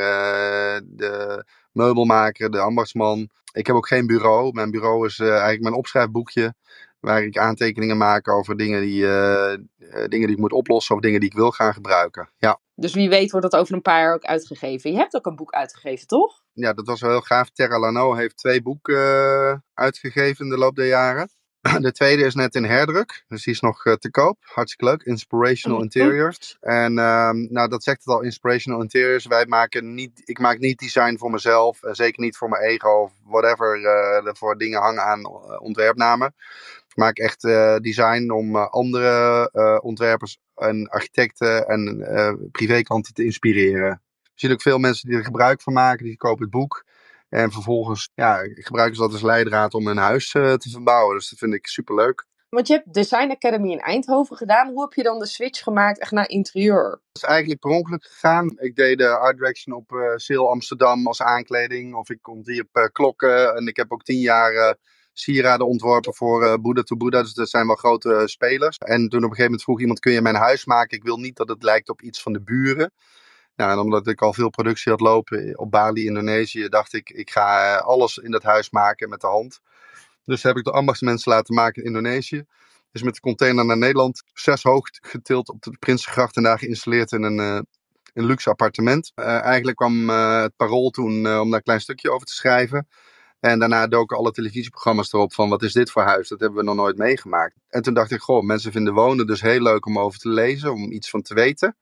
de 0.86 1.46
meubelmaker, 1.72 2.52
de 2.52 2.60
ambachtsman. 2.60 3.30
Ik 3.54 3.68
heb 3.68 3.76
ook 3.76 3.88
geen 3.88 4.08
bureau. 4.08 4.52
Mijn 4.54 4.72
bureau 4.72 5.06
is 5.06 5.20
eigenlijk 5.20 5.62
mijn 5.62 5.76
opschrijfboekje. 5.76 6.54
Waar 7.02 7.24
ik 7.24 7.38
aantekeningen 7.38 7.98
maak 7.98 8.28
over 8.28 8.58
dingen 8.58 8.82
die, 8.82 9.06
eh, 9.06 9.54
eh, 9.54 9.60
dingen 9.90 10.28
die 10.28 10.36
ik 10.36 10.38
moet 10.38 10.52
oplossen 10.52 10.96
of 10.96 11.02
dingen 11.02 11.20
die 11.20 11.30
ik 11.30 11.36
wil 11.36 11.52
gaan 11.52 11.74
gebruiken. 11.74 12.30
Ja. 12.38 12.60
Dus 12.76 12.94
wie 12.94 13.10
weet 13.10 13.32
wordt 13.32 13.52
dat 13.52 13.62
over 13.62 13.74
een 13.74 13.82
paar 13.82 14.02
jaar 14.02 14.14
ook 14.14 14.26
uitgegeven. 14.26 14.92
Je 14.92 14.98
hebt 14.98 15.16
ook 15.16 15.26
een 15.26 15.36
boek 15.36 15.52
uitgegeven, 15.52 16.08
toch? 16.08 16.42
ja, 16.54 16.74
dat 16.74 16.88
was 16.88 17.02
wel 17.02 17.10
heel 17.10 17.22
gaaf. 17.22 17.50
Terra 17.50 17.80
Lano 17.80 18.14
heeft 18.14 18.38
twee 18.38 18.62
boeken 18.62 18.96
eh, 18.96 19.58
uitgegeven 19.74 20.46
in 20.46 20.52
de 20.52 20.58
loop 20.58 20.76
der 20.76 20.88
jaren. 20.88 21.30
De 21.82 21.92
tweede 21.92 22.24
is 22.26 22.36
net 22.36 22.56
in 22.56 22.64
herdruk, 22.64 23.26
dus 23.28 23.44
die 23.44 23.54
is 23.54 23.60
nog 23.60 23.86
eh, 23.86 23.94
te 23.94 24.12
koop. 24.12 24.38
Hartstikke 24.42 24.86
leuk. 24.86 25.04
Inspirational 25.04 25.78
Oh, 25.78 25.84
Interiors. 25.84 26.58
En 26.62 26.98
ehm, 26.98 27.54
nou, 27.54 27.70
dat 27.70 27.84
zegt 27.84 27.98
het 27.98 28.14
al, 28.14 28.22
Inspirational 28.22 28.82
Interiors. 28.82 29.26
Wij 29.26 29.46
maken 29.46 29.94
niet, 29.94 30.22
ik 30.24 30.40
maak 30.40 30.60
niet 30.60 30.80
design 30.80 31.18
voor 31.18 31.32
mezelf, 31.32 31.84
en 31.84 31.96
zeker 31.96 32.22
niet 32.24 32.38
voor 32.38 32.50
mijn 32.50 32.64
ego 32.64 32.90
of 32.90 33.12
whatever 33.24 33.76
eh, 33.86 34.28
er 34.28 34.38
voor 34.38 34.58
dingen 34.58 34.82
hangen 34.82 35.04
aan 35.04 35.26
eh, 35.26 35.62
ontwerpnamen. 35.62 36.34
Ik 36.92 36.98
maak 36.98 37.18
echt 37.18 37.44
eh, 37.44 37.76
design 37.76 38.32
om 38.32 38.56
eh, 38.56 38.68
andere 38.70 39.50
eh, 39.54 39.78
ontwerpers 39.82 40.38
en 40.56 40.88
architecten 40.90 41.68
en 41.68 42.02
eh 42.02 42.34
privéklanten 42.52 43.14
te 43.14 43.24
inspireren. 43.24 44.02
Je 44.22 44.32
ziet 44.34 44.52
ook 44.52 44.62
veel 44.62 44.78
mensen 44.78 45.08
die 45.10 45.18
er 45.18 45.24
gebruik 45.24 45.62
van 45.62 45.74
maken. 45.74 46.06
Die 46.06 46.18
kopen 46.18 46.42
het 46.42 46.52
boek. 46.52 46.86
En 47.34 47.52
vervolgens 47.52 48.10
ja, 48.14 48.38
gebruiken 48.44 48.96
ze 48.96 49.02
dat 49.02 49.12
als 49.12 49.22
leidraad 49.22 49.74
om 49.74 49.88
hun 49.88 49.98
huis 49.98 50.34
eh, 50.34 50.54
te 50.54 50.70
verbouwen. 50.70 51.16
Dus 51.16 51.30
dat 51.30 51.40
vind 51.40 51.54
ik 51.54 51.68
superleuk. 51.68 52.26
Want 52.50 52.68
je 52.68 52.74
hebt 52.74 52.94
Design 52.94 53.32
Academy 53.32 53.72
in 53.72 53.80
Eindhoven 53.80 54.38
gedaan. 54.38 54.68
Hoe 54.68 54.82
heb 54.82 54.94
je 54.94 55.04
dan 55.04 55.20
de 55.20 55.26
switch 55.26 55.64
gemaakt 55.64 56.00
echt 56.00 56.12
naar 56.12 56.30
interieur? 56.30 56.90
Dat 56.90 57.24
is 57.24 57.30
eigenlijk 57.30 57.60
per 57.60 57.70
ongeluk 57.70 58.04
gegaan. 58.06 58.56
Ik 58.58 58.76
deed 58.76 58.98
de 58.98 59.08
Art 59.08 59.38
Direction 59.38 59.76
op 59.76 60.14
Sale 60.16 60.48
Amsterdam 60.48 61.08
als 61.08 61.22
aankleding. 61.22 61.96
Of 61.96 62.10
ik 62.10 62.22
kon 62.22 62.42
die 62.42 62.62
op 62.62 62.90
klokken. 62.92 63.56
En 63.56 63.68
ik 63.68 63.76
heb 63.76 63.92
ook 63.92 64.04
tien 64.04 64.20
jaar 64.20 64.54
eh, 64.54 64.74
sieraden 65.14 65.68
ontworpen 65.68 66.16
voor 66.16 66.44
eh 66.44 66.54
Buddha 66.62 66.84
to 66.84 66.96
Buddha. 66.98 67.22
Dus 67.22 67.34
dat 67.34 67.50
zijn 67.50 67.68
wel 67.68 67.76
grote 67.76 68.22
spelers. 68.26 68.78
En 68.78 68.98
toen 68.98 69.06
op 69.06 69.14
een 69.14 69.22
gegeven 69.22 69.44
moment 69.44 69.64
vroeg 69.64 69.80
iemand, 69.80 70.00
kun 70.00 70.12
je 70.12 70.22
mijn 70.22 70.36
huis 70.36 70.66
maken? 70.66 70.98
Ik 70.98 71.04
wil 71.04 71.18
niet 71.18 71.36
dat 71.36 71.50
het 71.50 71.64
lijkt 71.64 71.90
op 71.90 72.02
iets 72.02 72.22
van 72.22 72.34
de 72.34 72.42
buren. 72.42 72.92
En 73.70 73.78
omdat 73.78 74.08
ik 74.08 74.22
al 74.22 74.34
veel 74.34 74.50
productie 74.50 74.92
had 74.92 75.02
lopen 75.02 75.60
op 75.60 75.72
Bali, 75.72 76.06
Indonesië, 76.06 76.70
dacht 76.70 76.94
ik, 76.94 77.10
ik 77.10 77.30
ga 77.30 77.76
eh, 77.76 77.86
alles 77.86 78.18
in 78.18 78.32
dat 78.32 78.44
huis 78.44 78.70
maken 78.70 79.10
met 79.10 79.22
de 79.22 79.28
hand. 79.28 79.60
Dus 80.26 80.44
heb 80.44 80.58
ik 80.58 80.64
de 80.64 80.72
ambachtsmensen 80.72 81.32
laten 81.32 81.56
maken 81.56 81.82
in 81.82 81.88
Indonesië. 81.88 82.46
Is 82.92 83.04
met 83.04 83.14
de 83.14 83.20
container 83.20 83.66
naar 83.66 83.78
Nederland, 83.78 84.24
zes 84.34 84.64
hoog 84.64 84.88
getild 84.92 85.50
op 85.50 85.62
de 85.62 85.76
Prinsengracht 85.80 86.36
en 86.36 86.44
daar 86.44 86.60
geïnstalleerd 86.60 87.12
in 87.12 87.24
een, 87.24 87.40
eh, 87.40 87.60
een 88.14 88.26
luxe 88.26 88.50
appartement. 88.50 89.12
Eh, 89.16 89.42
eigenlijk 89.42 89.78
kwam 89.78 90.10
het 90.10 90.56
parool 90.56 90.90
toen 90.90 91.14
om 91.14 91.24
daar 91.24 91.42
een 91.42 91.62
klein 91.62 91.82
stukje 91.82 92.12
over 92.12 92.28
te 92.28 92.34
schrijven. 92.34 92.88
En 93.42 93.60
daarna 93.60 93.88
doken 93.88 94.18
alle 94.18 94.32
televisieprogramma's 94.32 95.14
erop 95.14 95.34
van 95.34 95.50
wat 95.50 95.64
is 95.64 95.74
dit 95.74 95.92
voor 95.92 96.02
huis? 96.02 96.28
Dat 96.28 96.40
hebben 96.40 96.60
we 96.60 96.66
nog 96.66 96.76
nooit 96.76 96.98
meegemaakt. 96.98 97.56
En 97.70 97.82
toen 97.82 97.94
dacht 97.94 98.12
ik, 98.12 98.20
goh, 98.20 98.44
mensen 98.44 98.72
vinden 98.72 98.94
wonen 98.94 99.28
dus 99.28 99.42
heel 99.42 99.62
leuk 99.62 99.86
om 99.86 100.00
over 100.00 100.20
te 100.20 100.30
lezen, 100.30 100.72
om 100.72 100.92
iets 100.92 101.10
van 101.10 101.22
te 101.22 101.34
weten. 101.34 101.76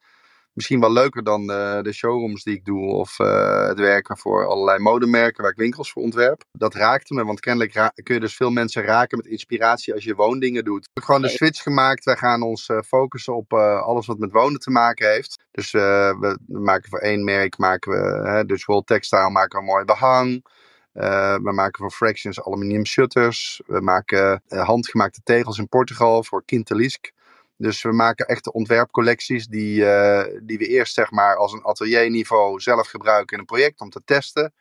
Misschien 0.59 0.79
wel 0.79 0.91
leuker 0.91 1.23
dan 1.23 1.51
eh, 1.51 1.81
de 1.81 1.93
showrooms 1.93 2.43
die 2.43 2.55
ik 2.55 2.65
doe 2.65 2.93
of 2.93 3.19
eh, 3.19 3.67
het 3.67 3.79
werken 3.79 4.17
voor 4.17 4.47
allerlei 4.47 4.79
modemerken 4.79 5.41
waar 5.41 5.51
ik 5.51 5.57
winkels 5.57 5.91
voor 5.91 6.03
ontwerp. 6.03 6.43
Dat 6.51 6.73
raakte 6.73 7.13
me, 7.13 7.25
want 7.25 7.39
kennelijk 7.39 7.91
kun 8.03 8.13
je 8.13 8.19
dus 8.19 8.35
veel 8.35 8.49
mensen 8.49 8.83
raken 8.83 9.17
met 9.17 9.25
inspiratie 9.25 9.93
als 9.93 10.03
je 10.03 10.15
woondingen 10.15 10.63
doet. 10.63 10.83
Ik 10.83 10.89
heb 10.93 11.03
gewoon 11.03 11.21
de 11.21 11.29
switch 11.29 11.61
gemaakt. 11.61 12.03
Wij 12.03 12.15
gaan 12.15 12.41
ons 12.41 12.69
eh, 12.69 12.81
focussen 12.81 13.35
op 13.35 13.53
alles 13.53 14.05
wat 14.05 14.17
met 14.17 14.31
wonen 14.31 14.59
te 14.59 14.71
maken 14.71 15.09
heeft. 15.09 15.43
Dus 15.51 15.71
we 15.71 16.37
maken 16.47 16.89
voor 16.89 16.99
één 16.99 17.23
merk, 17.23 17.57
maken 17.57 17.91
we, 17.91 18.29
hè, 18.29 18.45
dus 18.45 18.65
World 18.65 18.87
Textile 18.87 19.29
maken 19.29 19.59
we 19.59 19.65
mooi 19.65 19.85
behang. 19.85 20.43
Eh, 20.93 21.35
we 21.35 21.51
maken 21.51 21.79
voor 21.79 21.91
Fractions 21.91 22.43
aluminium 22.43 22.85
shutters. 22.85 23.61
We 23.65 23.81
maken 23.81 24.41
handgemaakte 24.47 25.21
tegels 25.23 25.57
in 25.57 25.69
Portugal 25.69 26.23
voor 26.23 26.45
Quintalisk. 26.45 27.11
Dus 27.61 27.81
we 27.81 27.91
maken 27.91 28.25
echte 28.25 28.51
ontwerpcollecties 28.51 29.47
die, 29.47 29.85
eh, 29.85 30.39
die 30.43 30.57
we 30.57 30.67
eerst 30.67 30.93
zeg 30.93 31.11
maar 31.11 31.35
als 31.35 31.53
een 31.53 31.65
atelierniveau 31.65 32.59
zelf 32.59 32.87
gebruiken 32.87 33.33
in 33.33 33.39
een 33.39 33.45
project 33.45 33.79
om 33.79 33.89
te 33.89 34.01
testen. 34.05 34.53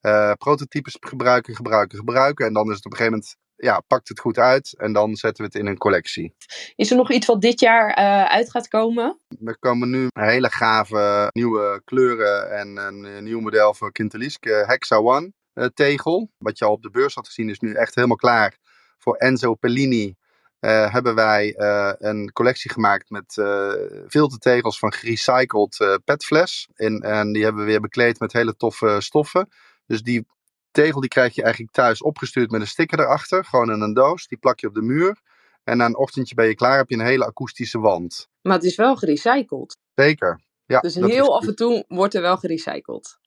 Eh, 0.00 0.32
prototypes 0.32 0.96
gebruiken, 1.00 1.54
gebruiken, 1.54 1.98
gebruiken. 1.98 2.46
En 2.46 2.52
dan 2.52 2.70
is 2.70 2.76
het 2.76 2.84
op 2.84 2.92
een 2.92 2.96
gegeven 2.96 3.18
moment, 3.18 3.36
ja, 3.56 3.80
pakt 3.80 4.08
het 4.08 4.20
goed 4.20 4.38
uit. 4.38 4.74
En 4.78 4.92
dan 4.92 5.16
zetten 5.16 5.44
we 5.44 5.50
het 5.52 5.60
in 5.60 5.66
een 5.66 5.78
collectie. 5.78 6.34
Is 6.76 6.90
er 6.90 6.96
nog 6.96 7.10
iets 7.10 7.26
wat 7.26 7.40
dit 7.40 7.60
jaar 7.60 7.90
eh, 7.90 8.24
uit 8.24 8.50
gaat 8.50 8.68
komen? 8.68 9.20
Er 9.44 9.58
komen 9.58 9.90
nu 9.90 10.06
hele 10.12 10.50
gave 10.50 11.28
nieuwe 11.32 11.82
kleuren 11.84 12.50
en 12.50 12.76
een 12.76 13.24
nieuw 13.24 13.40
model 13.40 13.74
voor 13.74 13.92
Quintalisk. 13.92 14.46
eh, 14.46 14.66
Hexa 14.66 14.96
One 14.96 15.32
tegel. 15.74 16.30
Wat 16.38 16.58
je 16.58 16.64
al 16.64 16.72
op 16.72 16.82
de 16.82 16.90
beurs 16.90 17.14
had 17.14 17.26
gezien 17.26 17.48
is 17.48 17.58
nu 17.58 17.72
echt 17.72 17.94
helemaal 17.94 18.16
klaar. 18.16 18.56
Voor 18.98 19.16
Enzo 19.16 19.54
Pellini 19.54 20.16
eh, 20.60 20.92
hebben 20.92 21.14
wij 21.14 21.54
eh, 21.54 21.92
een 21.98 22.32
collectie 22.32 22.70
gemaakt 22.70 23.10
met 23.10 23.36
uh, 23.36 23.72
filtertegels 24.08 24.78
van 24.78 24.92
gerecycled 24.92 25.80
uh, 25.80 25.94
petfles. 26.04 26.68
En, 26.74 27.00
en 27.00 27.32
die 27.32 27.42
hebben 27.42 27.62
we 27.62 27.68
weer 27.68 27.80
bekleed 27.80 28.20
met 28.20 28.32
hele 28.32 28.56
toffe 28.56 28.96
stoffen. 29.00 29.48
Dus 29.86 30.02
die 30.02 30.26
tegel 30.70 31.00
die 31.00 31.10
krijg 31.10 31.34
je 31.34 31.42
eigenlijk 31.42 31.72
thuis 31.72 32.02
opgestuurd 32.02 32.50
met 32.50 32.60
een 32.60 32.66
sticker 32.66 33.00
erachter. 33.00 33.44
Gewoon 33.44 33.70
in 33.72 33.80
een 33.80 33.94
doos. 33.94 34.26
Die 34.26 34.38
plak 34.38 34.60
je 34.60 34.66
op 34.66 34.74
de 34.74 34.82
muur. 34.82 35.20
En 35.64 35.76
na 35.76 35.84
een 35.84 35.96
ochtendje 35.96 36.34
ben 36.34 36.46
je 36.46 36.54
klaar, 36.54 36.76
heb 36.76 36.88
je 36.88 36.94
een 36.96 37.06
hele 37.06 37.26
akoestische 37.26 37.78
wand. 37.78 38.28
Maar 38.42 38.54
het 38.54 38.64
is 38.64 38.76
wel 38.76 38.96
gerecycled. 38.96 39.76
Zeker. 39.94 40.40
Ja, 40.66 40.80
dus 40.80 40.94
heel 40.94 41.36
af 41.36 41.46
en 41.46 41.54
toe 41.54 41.84
wordt 41.88 42.14
er 42.14 42.22
wel 42.22 42.36
gerecycled. 42.36 43.18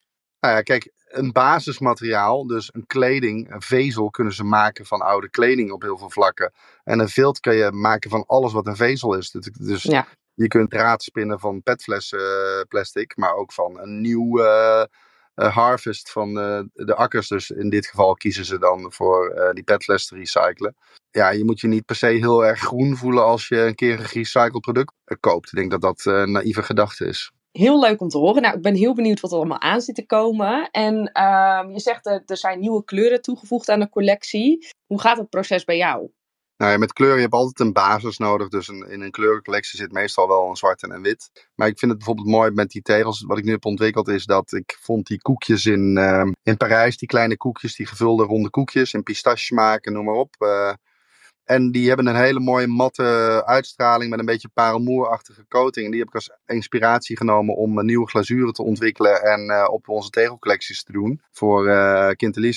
Nou 0.42 0.56
ja, 0.56 0.62
kijk, 0.62 0.92
een 1.08 1.32
basismateriaal, 1.32 2.48
dus 2.48 2.70
een 2.74 2.86
kleding, 2.86 3.54
een 3.54 3.62
vezel 3.62 4.10
kunnen 4.10 4.34
ze 4.34 4.44
maken 4.44 4.86
van 4.86 5.02
oude 5.02 5.30
kleding 5.30 5.72
op 5.72 5.82
heel 5.82 5.98
veel 5.98 6.10
vlakken. 6.10 6.54
En 6.84 7.00
een 7.00 7.10
vilt 7.10 7.40
kan 7.40 7.56
je 7.56 7.72
maken 7.72 8.10
van 8.10 8.26
alles 8.26 8.54
wat 8.54 8.68
een 8.68 8.76
vezel 8.76 9.14
is. 9.14 9.32
Dus 9.60 9.84
ja. 9.84 10.08
je 10.34 10.48
kunt 10.48 10.70
draad 10.70 11.04
spinnen 11.04 11.40
van 11.40 11.64
petflessen 11.64 12.20
uh, 12.20 12.62
plastic, 12.68 13.18
maar 13.18 13.34
ook 13.34 13.54
van 13.54 13.80
een 13.80 14.02
nieuw 14.02 14.40
uh, 14.40 14.84
uh, 15.36 15.56
harvest 15.56 16.12
van 16.12 16.34
de 16.74 16.96
akkers. 16.96 17.28
Dus 17.28 17.50
in 17.50 17.70
dit 17.70 17.88
geval 17.88 18.14
kiezen 18.14 18.46
ze 18.46 18.60
dan 18.60 18.94
voor 18.94 19.30
eh, 19.30 19.54
die 19.54 19.64
petfles 19.64 20.08
te 20.08 20.16
recyclen. 20.16 20.76
Ja, 21.12 21.30
je 21.30 21.46
moet 21.46 21.60
je 21.60 21.68
niet 21.68 21.86
per 21.86 21.96
se 21.96 22.06
heel 22.06 22.46
erg 22.46 22.60
groen 22.60 22.98
voelen 22.98 23.24
als 23.24 23.48
je 23.48 23.58
een 23.58 23.76
keer 23.76 24.00
een 24.00 24.06
gerecycled 24.06 24.62
product 24.62 24.94
eh, 25.04 25.18
koopt. 25.20 25.48
Ik 25.52 25.58
denk 25.58 25.72
dat 25.72 25.82
dat 25.82 26.06
een 26.06 26.32
naïeve 26.32 26.64
gedachte 26.64 27.06
is. 27.06 27.32
Heel 27.52 27.80
leuk 27.80 28.02
om 28.02 28.08
te 28.08 28.18
horen. 28.18 28.42
Nou, 28.42 28.56
ik 28.56 28.62
ben 28.62 28.76
heel 28.76 28.94
benieuwd 28.94 29.20
wat 29.20 29.32
er 29.32 29.38
allemaal 29.38 29.62
aan 29.62 29.82
zit 29.82 29.96
te 29.96 30.06
komen. 30.06 30.70
En 30.72 30.96
uh, 30.96 31.74
je 31.74 31.80
zegt 31.80 32.04
dat 32.04 32.30
er 32.30 32.38
zijn 32.38 32.60
nieuwe 32.60 32.84
kleuren 32.84 33.22
toegevoegd 33.22 33.70
aan 33.70 33.80
de 33.80 33.90
collectie. 33.90 34.68
Hoe 34.88 35.02
gaat 35.02 35.18
het 35.18 35.30
proces 35.30 35.64
bij 35.64 35.78
jou? 35.78 36.12
Nou 36.58 36.74
ja, 36.74 36.78
met 36.78 36.94
kleuren, 36.94 37.18
je 37.18 37.24
hebt 37.24 37.34
altijd 37.34 37.60
een 37.60 37.74
basis 37.74 38.18
nodig. 38.18 38.48
Dus 38.48 38.68
in 38.68 39.02
een 39.02 39.12
kleurencollectie 39.12 39.80
zit 39.80 39.92
meestal 39.92 40.28
wel 40.28 40.50
een 40.50 40.56
zwart 40.56 40.84
en 40.84 40.92
een 40.92 41.02
wit. 41.02 41.50
Maar 41.56 41.68
ik 41.68 41.80
vind 41.80 41.92
het 41.92 42.00
bijvoorbeeld 42.00 42.36
mooi 42.36 42.52
met 42.52 42.70
die 42.70 42.82
tegels. 42.82 43.24
Wat 43.28 43.38
ik 43.38 43.44
nu 43.44 43.52
heb 43.52 43.66
ontwikkeld 43.66 44.08
is 44.08 44.26
dat 44.26 44.54
ik 44.54 44.78
vond 44.82 45.08
die 45.08 45.22
koekjes 45.22 45.66
in, 45.66 45.98
uh, 45.98 46.32
in 46.44 46.58
Parijs. 46.58 46.98
Die 46.98 47.08
kleine 47.08 47.38
koekjes, 47.38 47.76
die 47.76 47.86
gevulde 47.86 48.24
ronde 48.24 48.50
koekjes. 48.50 48.94
In 48.94 49.04
pistache 49.04 49.54
maken, 49.54 49.94
noem 49.94 50.06
maar 50.06 50.16
op. 50.16 50.36
Uh, 50.40 50.74
en 51.44 51.72
die 51.72 51.88
hebben 51.88 52.08
een 52.08 52.16
hele 52.16 52.40
mooie 52.40 52.68
matte 52.68 53.42
uitstraling 53.46 54.10
met 54.10 54.20
een 54.20 54.26
beetje 54.26 54.50
parelmoerachtige 54.54 55.46
coating. 55.48 55.86
En 55.86 55.92
die 55.92 56.00
heb 56.00 56.10
ik 56.10 56.16
als 56.16 56.32
inspiratie 56.46 57.18
genomen 57.18 57.56
om 57.56 57.86
nieuwe 57.86 58.10
glazuren 58.10 58.54
te 58.54 58.64
ontwikkelen 58.64 59.22
en 59.22 59.50
uh, 59.50 59.68
op 59.70 59.90
onze 59.90 60.10
tegelcollecties 60.10 60.84
te 60.84 60.92
doen 60.92 61.22
voor 61.32 61.68
uh. 61.68 62.10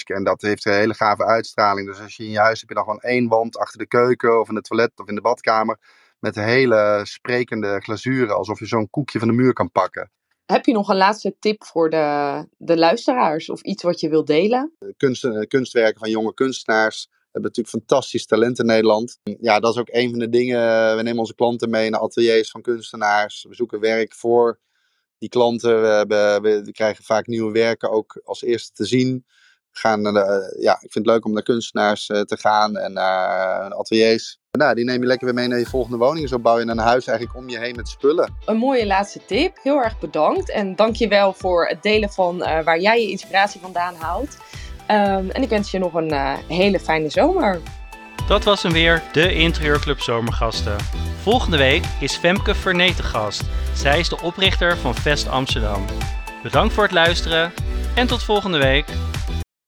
En 0.05 0.25
dat 0.25 0.43
heeft 0.43 0.65
een 0.65 0.73
hele 0.73 0.95
gave 0.95 1.25
uitstraling. 1.25 1.87
Dus 1.87 2.01
als 2.01 2.17
je 2.17 2.25
in 2.25 2.31
je 2.31 2.39
huis 2.39 2.61
heb 2.61 2.69
je 2.69 2.75
dan 2.75 2.85
gewoon 2.85 3.01
één 3.01 3.29
wand 3.29 3.57
achter 3.59 3.79
de 3.79 3.87
keuken 3.87 4.41
of 4.41 4.49
in 4.49 4.55
het 4.55 4.65
toilet 4.65 4.93
of 4.97 5.09
in 5.09 5.15
de 5.15 5.21
badkamer 5.21 5.79
met 6.19 6.35
hele 6.35 7.01
sprekende 7.03 7.81
glazuren, 7.81 8.37
alsof 8.37 8.59
je 8.59 8.67
zo'n 8.67 8.91
koekje 8.91 9.19
van 9.19 9.29
de 9.29 9.35
muur 9.35 9.53
kan 9.53 9.71
pakken. 9.71 10.11
Heb 10.47 10.65
je 10.65 10.73
nog 10.73 10.89
een 10.89 10.97
laatste 10.97 11.37
tip 11.39 11.65
voor 11.65 11.91
de, 11.91 12.47
de 12.57 12.79
luisteraars 12.79 13.51
of 13.51 13.63
iets 13.63 13.83
wat 13.83 14.01
je 14.01 14.09
wilt 14.09 14.27
delen? 14.27 14.77
Kunst, 14.97 15.47
kunstwerken 15.49 15.99
van 15.99 16.11
jonge 16.11 16.35
kunstenaars. 16.35 17.09
Hebben 17.35 17.53
natuurlijk 17.53 17.87
fantastisch 17.87 18.27
talent 18.27 18.59
in 18.59 18.67
Nederland. 18.67 19.19
Ja, 19.41 19.61
dat 19.61 19.75
is 19.75 19.81
ook 19.81 19.89
een 19.91 20.11
van 20.11 20.19
de 20.19 20.29
dingen. 20.29 20.97
We 20.97 21.03
nemen 21.03 21.19
onze 21.19 21.35
klanten 21.35 21.71
mee 21.71 21.91
naar 21.91 22.01
ateliers 22.01 22.51
van 22.51 22.63
kunstenaars. 22.63 23.47
We 23.49 23.55
zoeken 23.55 23.81
werk 23.81 24.15
voor 24.15 24.59
die 25.19 25.29
klanten. 25.29 25.81
We, 25.81 25.87
hebben, 25.87 26.43
we 26.65 26.73
krijgen 26.73 27.05
vaak 27.05 27.27
nieuwe 27.27 27.53
werken 27.53 27.91
ook 27.91 28.21
als 28.25 28.43
eerste 28.43 28.73
te 28.73 28.85
zien. 28.85 29.27
Gaan 29.71 30.03
ja, 30.59 30.73
ik 30.73 30.93
vind 30.93 30.95
het 30.95 31.07
leuk 31.07 31.25
om 31.25 31.33
naar 31.33 31.43
kunstenaars 31.43 32.07
te 32.07 32.37
gaan 32.39 32.77
en 32.77 32.93
naar 32.93 33.75
ateliers. 33.75 34.39
Nou, 34.51 34.75
die 34.75 34.85
neem 34.85 35.01
je 35.01 35.07
lekker 35.07 35.27
weer 35.27 35.35
mee 35.35 35.49
naar 35.49 35.59
je 35.59 35.67
volgende 35.67 35.97
woning. 35.99 36.29
Zo 36.29 36.39
bouw 36.39 36.59
je 36.59 36.67
een 36.67 36.79
huis 36.79 37.07
eigenlijk 37.07 37.39
om 37.39 37.49
je 37.49 37.59
heen 37.59 37.77
met 37.77 37.89
spullen. 37.89 38.35
Een 38.47 38.57
mooie 38.57 38.87
laatste 38.87 39.21
tip. 39.27 39.59
Heel 39.63 39.83
erg 39.83 39.99
bedankt. 39.99 40.51
En 40.51 40.77
dank 40.77 40.97
je 40.97 41.09
wel 41.09 41.33
voor 41.33 41.67
het 41.67 41.83
delen 41.83 42.11
van 42.11 42.39
waar 42.39 42.81
jij 42.81 43.01
je 43.01 43.11
inspiratie 43.11 43.61
vandaan 43.61 43.95
haalt. 43.95 44.37
Um, 44.91 45.31
en 45.31 45.43
ik 45.43 45.49
wens 45.49 45.71
je 45.71 45.79
nog 45.79 45.95
een 45.95 46.13
uh, 46.13 46.33
hele 46.49 46.81
fijne 46.81 47.09
zomer. 47.09 47.61
Dat 48.29 48.45
was 48.45 48.63
hem 48.63 48.73
weer, 48.73 49.03
de 49.13 49.35
Interieurclub 49.35 50.01
Zomergasten. 50.01 50.77
Volgende 51.23 51.57
week 51.57 51.85
is 52.01 52.17
Femke 52.17 52.55
Vernee 52.55 52.93
gast. 52.93 53.43
Zij 53.75 53.99
is 53.99 54.09
de 54.09 54.21
oprichter 54.21 54.77
van 54.77 54.95
Vest 54.95 55.29
Amsterdam. 55.29 55.85
Bedankt 56.43 56.75
voor 56.75 56.83
het 56.83 56.93
luisteren 56.93 57.53
en 57.95 58.07
tot 58.07 58.23
volgende 58.23 58.59
week. 58.59 58.87